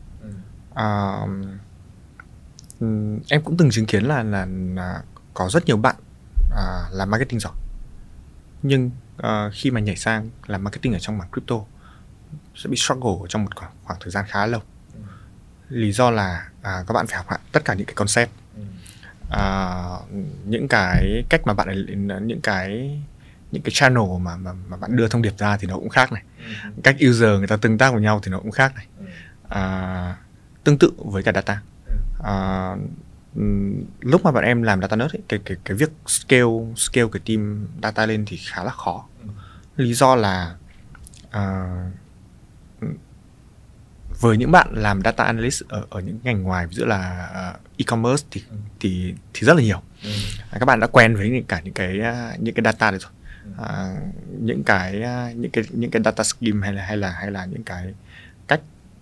[3.29, 5.03] em cũng từng chứng kiến là là, là
[5.35, 5.97] có rất nhiều bạn
[6.51, 7.53] à, làm marketing giỏi
[8.63, 11.57] nhưng à, khi mà nhảy sang làm marketing ở trong mảng crypto
[12.55, 14.61] sẽ bị struggle trong một khoảng, khoảng thời gian khá lâu
[14.95, 15.01] ừ.
[15.69, 18.63] lý do là à, các bạn phải học tất cả những cái concept ừ.
[19.31, 19.75] à,
[20.45, 21.87] những cái cách mà bạn
[22.27, 23.01] những cái
[23.53, 26.13] những cái channel mà mà, mà bạn đưa thông điệp ra thì nó cũng khác
[26.13, 26.71] này ừ.
[26.83, 29.07] cách user người ta tương tác với nhau thì nó cũng khác này ừ.
[29.49, 30.17] à,
[30.65, 31.61] tương tự với cả data
[32.27, 32.77] à,
[34.01, 37.23] lúc mà bọn em làm data nerd ấy, cái cái cái việc scale scale cái
[37.27, 39.07] team data lên thì khá là khó
[39.77, 40.55] lý do là
[41.29, 41.93] uh,
[44.21, 47.79] với những bạn làm data analyst ở ở những ngành ngoài ví dụ là uh,
[47.79, 48.57] e-commerce thì ừ.
[48.81, 50.11] thì thì rất là nhiều ừ.
[50.53, 52.01] các bạn đã quen với cả những cái
[52.39, 53.13] những cái data đấy rồi
[53.51, 54.93] uh, những cái
[55.35, 57.95] những cái những cái data scheme hay là hay là hay là những cái
[58.47, 58.61] cách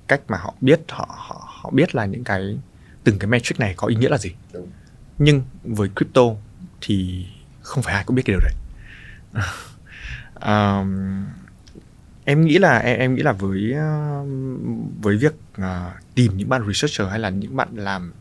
[0.09, 2.59] cách mà họ biết họ họ họ biết là những cái
[3.05, 4.69] từng cái metric này có ý nghĩa là gì Đúng.
[5.19, 6.23] nhưng với crypto
[6.81, 7.27] thì
[7.61, 8.55] không phải ai cũng biết cái điều đấy
[10.41, 11.25] um,
[12.25, 13.75] em nghĩ là em, em nghĩ là với
[15.03, 15.65] với việc uh,
[16.15, 18.13] tìm những bạn researcher hay là những bạn làm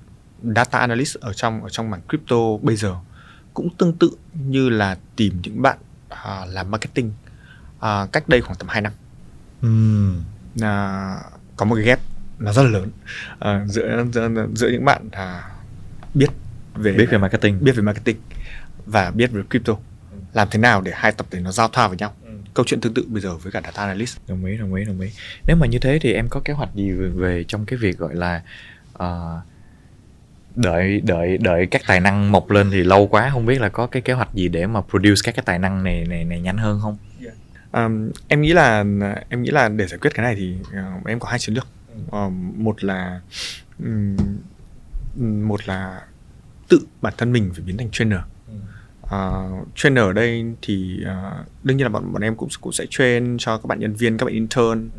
[0.43, 2.95] data analyst ở trong ở trong mảng crypto bây giờ
[3.53, 5.77] cũng tương tự như là tìm những bạn
[6.11, 7.11] uh, làm marketing
[7.77, 8.93] uh, cách đây khoảng tầm 2 năm.
[9.61, 10.17] Mm.
[10.55, 10.63] Uh,
[11.57, 11.99] có một cái gap
[12.43, 12.89] nó rất là lớn.
[13.33, 15.51] Uh, giữa, giữa giữa những bạn là
[16.13, 16.29] biết
[16.75, 17.63] về biết về marketing.
[17.63, 18.17] Biết về marketing
[18.85, 19.73] và biết về crypto.
[20.33, 22.13] Làm thế nào để hai tập để nó giao thoa với nhau?
[22.25, 22.29] Ừ.
[22.53, 24.17] câu chuyện tương tự bây giờ với cả data analyst.
[24.27, 25.09] Đồng ý đồng ý đồng ý.
[25.47, 27.97] Nếu mà như thế thì em có kế hoạch gì về, về trong cái việc
[27.97, 28.41] gọi là
[29.03, 29.43] uh,
[30.55, 33.87] đợi đợi đợi các tài năng mọc lên thì lâu quá không biết là có
[33.87, 36.57] cái kế hoạch gì để mà produce các cái tài năng này này này nhanh
[36.57, 36.97] hơn không?
[37.71, 38.85] Um, em nghĩ là
[39.29, 40.55] em nghĩ là để giải quyết cái này thì
[40.99, 41.67] uh, em có hai chiến lược
[42.05, 43.21] uh, một là
[43.79, 44.17] um,
[45.47, 46.01] một là
[46.69, 48.19] tự bản thân mình phải biến thành trainer.
[49.03, 52.85] Uh, trainer ở đây thì uh, đương nhiên là bọn bọn em cũng cũng sẽ
[52.89, 54.89] train cho các bạn nhân viên các bạn intern.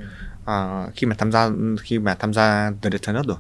[0.42, 1.48] Uh, khi mà tham gia
[1.80, 3.38] khi mà tham gia the Deternet rồi.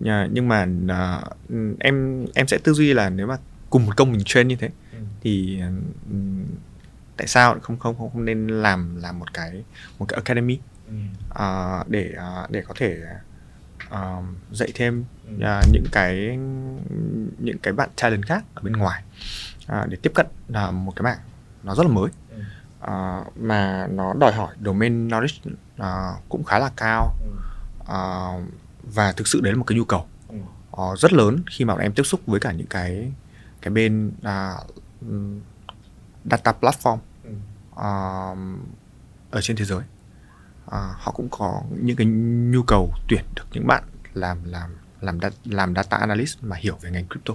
[0.00, 3.36] Uh, nhưng mà uh, em em sẽ tư duy là nếu mà
[3.70, 4.98] cùng một công mình train như thế ừ.
[5.20, 6.16] thì uh,
[7.16, 9.64] tại sao không không không nên làm làm một cái
[9.98, 10.58] một cái academy?
[11.32, 13.00] Uh, để uh, để có thể
[13.86, 15.04] uh, dạy thêm
[15.34, 16.38] uh, những cái
[17.38, 19.02] những cái bạn talent khác ở bên ngoài
[19.64, 21.18] uh, để tiếp cận uh, một cái mảng
[21.62, 22.10] nó rất là mới.
[22.84, 25.50] Uh, mà nó đòi hỏi domain knowledge
[25.82, 27.14] uh, cũng khá là cao.
[27.82, 28.42] Uh,
[28.82, 30.06] và thực sự đấy là một cái nhu cầu
[30.76, 33.12] uh, rất lớn khi mà bọn em tiếp xúc với cả những cái
[33.62, 34.68] cái bên uh,
[36.30, 36.98] data platform
[37.72, 38.38] uh,
[39.30, 39.80] ở trên thế giới
[40.70, 42.06] à, họ cũng có những cái
[42.50, 43.84] nhu cầu tuyển được những bạn
[44.14, 47.34] làm làm làm làm data analyst mà hiểu về ngành crypto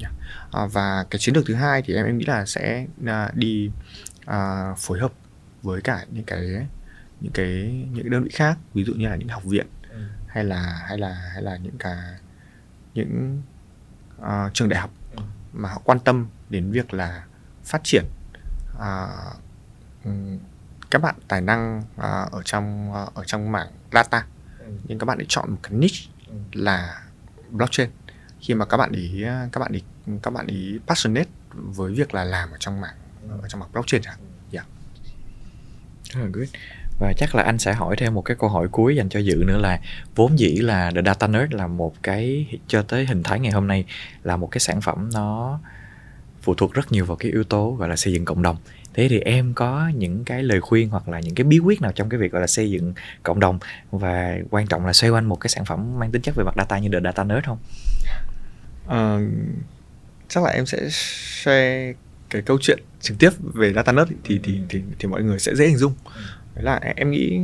[0.00, 0.12] yeah.
[0.52, 3.70] à, và cái chiến lược thứ hai thì em em nghĩ là sẽ à, đi
[4.24, 5.12] à, phối hợp
[5.62, 6.66] với cả những cái
[7.20, 9.98] những cái những cái đơn vị khác ví dụ như là những học viện ừ.
[10.26, 11.96] hay là hay là hay là những cái
[12.94, 13.42] những
[14.20, 15.22] uh, trường đại học ừ.
[15.52, 17.24] mà họ quan tâm đến việc là
[17.64, 18.04] phát triển
[18.76, 19.36] uh,
[20.90, 24.26] các bạn tài năng uh, ở trong uh, ở trong mảng data
[24.58, 24.72] ừ.
[24.84, 26.34] nhưng các bạn ấy chọn một cái niche ừ.
[26.52, 27.02] là
[27.50, 27.90] blockchain
[28.40, 29.82] khi mà các bạn ý các bạn ý
[30.22, 33.36] các bạn ý passionate với việc là làm ở trong mảng ừ.
[33.42, 34.18] ở trong mảng blockchain chẳng
[34.52, 34.66] yeah.
[36.10, 36.48] Rất là good
[36.98, 39.44] và chắc là anh sẽ hỏi thêm một cái câu hỏi cuối dành cho dự
[39.46, 39.80] nữa là
[40.14, 43.66] vốn dĩ là The Data Nerd là một cái cho tới hình thái ngày hôm
[43.66, 43.84] nay
[44.22, 45.60] là một cái sản phẩm nó
[46.42, 48.56] phụ thuộc rất nhiều vào cái yếu tố gọi là xây dựng cộng đồng
[48.96, 51.92] thế thì em có những cái lời khuyên hoặc là những cái bí quyết nào
[51.92, 53.58] trong cái việc gọi là xây dựng cộng đồng?
[53.90, 56.54] Và quan trọng là xoay quanh một cái sản phẩm mang tính chất về mặt
[56.56, 57.58] data như The Data Nerd không?
[58.86, 59.20] Uh,
[60.28, 61.94] chắc là em sẽ share
[62.30, 65.54] cái câu chuyện trực tiếp về data nerd thì thì thì thì mọi người sẽ
[65.54, 65.94] dễ hình dung.
[66.54, 67.40] Đấy là em nghĩ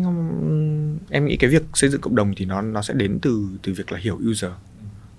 [1.10, 3.72] em nghĩ cái việc xây dựng cộng đồng thì nó nó sẽ đến từ từ
[3.72, 4.50] việc là hiểu user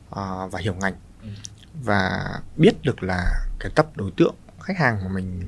[0.10, 0.94] uh, và hiểu ngành.
[1.84, 2.24] Và
[2.58, 3.26] biết được là
[3.60, 5.42] cái tập đối tượng khách hàng mà mình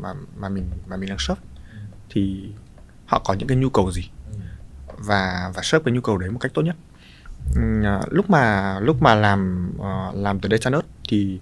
[0.00, 1.38] mà mà mình mà mình đang shop
[2.10, 2.52] thì
[3.06, 4.10] họ có những cái nhu cầu gì?
[4.98, 6.76] Và và shop cái nhu cầu đấy một cách tốt nhất.
[7.58, 11.40] Uh, lúc mà lúc mà làm uh, làm từ data nerd thì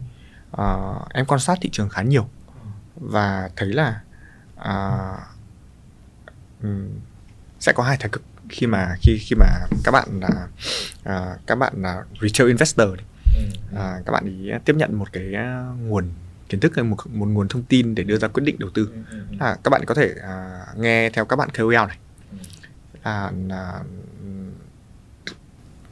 [0.51, 2.29] uh, em quan sát thị trường khá nhiều.
[2.97, 4.01] Và thấy là
[4.61, 5.21] uh,
[6.63, 6.89] um,
[7.61, 9.47] sẽ có hai thái cực khi mà khi khi mà
[9.85, 10.49] các bạn là
[11.01, 12.97] uh, các bạn là retail investor uh,
[13.77, 15.33] các bạn ý tiếp nhận một cái
[15.79, 16.11] nguồn
[16.49, 18.89] kiến thức hay một, một nguồn thông tin để đưa ra quyết định đầu tư.
[19.11, 21.99] Ừ, là các bạn có thể uh, nghe theo các bạn KOL này.
[23.05, 23.81] Là, là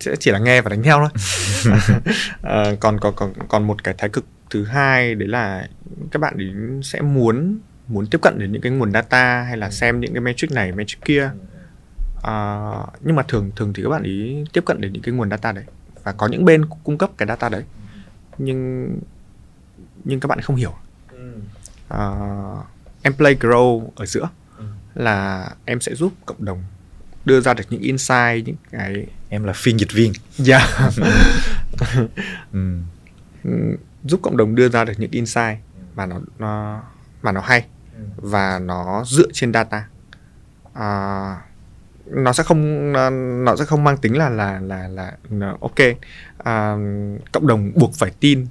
[0.01, 1.09] sẽ chỉ là nghe và đánh theo thôi.
[2.75, 5.69] Uh, còn còn còn còn một cái thái cực thứ hai đấy là
[6.11, 6.53] các bạn ấy
[6.83, 9.71] sẽ muốn muốn tiếp cận đến những cái nguồn data hay là ừ.
[9.71, 11.31] xem những cái metric này metric kia.
[12.17, 15.31] Uh, nhưng mà thường thường thì các bạn ý tiếp cận đến những cái nguồn
[15.31, 15.65] data đấy.
[16.05, 17.63] Và có những bên cung cấp cái data đấy.
[18.39, 18.91] Nhưng
[20.07, 20.75] nhưng các bạn không hiểu.
[21.95, 22.67] Uh,
[23.03, 24.29] em play grow ở giữa
[24.95, 26.65] là em sẽ giúp cộng đồng
[27.25, 30.13] đưa ra được những insight những cái em là phiên dịch viên.
[30.47, 30.63] Yeah.
[32.53, 32.79] ừ.
[34.05, 35.59] giúp cộng đồng đưa ra được những insight
[35.95, 36.83] mà nó nó
[37.23, 37.67] mà nó hay
[38.17, 39.89] và nó dựa trên data.
[40.75, 41.37] À,
[42.07, 42.93] nó sẽ không
[43.45, 45.79] nó sẽ không mang tính là là là là, là ok.
[46.39, 46.77] À,
[47.33, 48.47] cộng đồng buộc phải tin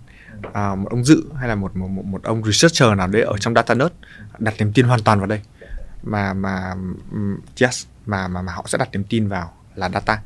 [0.53, 3.53] à, một ông dự hay là một, một một ông researcher nào đấy ở trong
[3.53, 3.91] data nerd
[4.39, 5.41] đặt niềm tin hoàn toàn vào đây.
[6.03, 6.75] Mà mà
[7.61, 10.21] yes mà mà mà họ sẽ đặt niềm tin vào là data.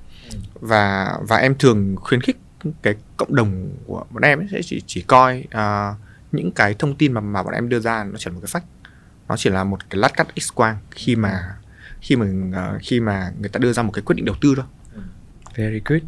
[0.53, 2.37] Và và em thường khuyến khích
[2.81, 5.97] cái cộng đồng của bọn em ấy sẽ chỉ chỉ coi uh,
[6.31, 8.49] những cái thông tin mà mà bọn em đưa ra nó chỉ là một cái
[8.51, 8.63] phách
[9.27, 11.55] nó chỉ là một cái lát cắt x quang khi mà
[12.01, 12.25] khi mà
[12.75, 14.65] uh, khi mà người ta đưa ra một cái quyết định đầu tư thôi.
[15.55, 16.01] Very good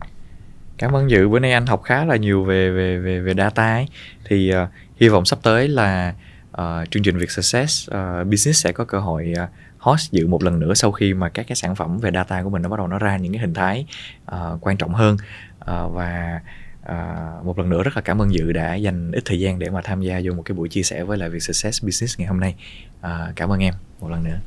[0.81, 3.73] cảm ơn dự bữa nay anh học khá là nhiều về về về về data
[3.73, 3.87] ấy.
[4.25, 4.69] Thì uh,
[4.99, 6.13] hy vọng sắp tới là
[6.51, 10.43] uh, chương trình Việt Success uh, Business sẽ có cơ hội uh, host dự một
[10.43, 12.77] lần nữa sau khi mà các cái sản phẩm về data của mình nó bắt
[12.77, 13.85] đầu nó ra những cái hình thái
[14.31, 15.17] uh, quan trọng hơn.
[15.61, 16.39] Uh, và
[16.83, 19.69] À, một lần nữa rất là cảm ơn dự đã dành ít thời gian để
[19.69, 22.27] mà tham gia vô một cái buổi chia sẻ với lại việc success business ngày
[22.27, 22.55] hôm nay.
[23.01, 24.39] À, cảm ơn em một lần nữa.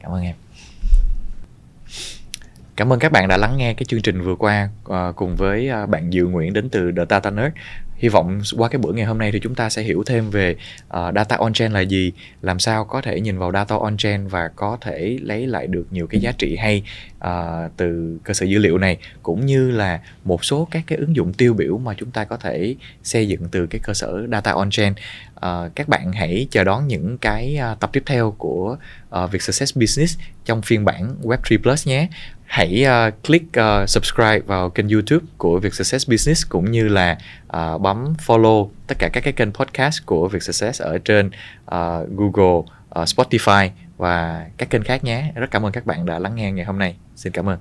[0.00, 0.34] Cảm ơn em
[2.80, 5.70] cảm ơn các bạn đã lắng nghe cái chương trình vừa qua uh, cùng với
[5.82, 7.52] uh, bạn Dự Nguyễn đến từ The Data Nerd
[8.00, 10.56] hy vọng qua cái bữa ngày hôm nay thì chúng ta sẽ hiểu thêm về
[10.86, 12.12] uh, data on chain là gì
[12.42, 15.86] làm sao có thể nhìn vào data on chain và có thể lấy lại được
[15.90, 16.82] nhiều cái giá trị hay
[17.18, 17.30] uh,
[17.76, 21.32] từ cơ sở dữ liệu này cũng như là một số các cái ứng dụng
[21.32, 24.70] tiêu biểu mà chúng ta có thể xây dựng từ cái cơ sở data on
[24.70, 24.92] chain
[25.36, 28.76] uh, các bạn hãy chờ đón những cái uh, tập tiếp theo của
[29.24, 32.08] uh, Việc Success Business trong phiên bản Web3 Plus nhé
[32.50, 37.18] hãy uh, click uh, subscribe vào kênh YouTube của Việc Success Business cũng như là
[37.56, 42.08] uh, bấm follow tất cả các cái kênh podcast của Việc Success ở trên uh,
[42.16, 42.58] Google,
[43.00, 45.32] uh, Spotify và các kênh khác nhé.
[45.34, 46.96] Rất cảm ơn các bạn đã lắng nghe ngày hôm nay.
[47.16, 47.58] Xin cảm ơn.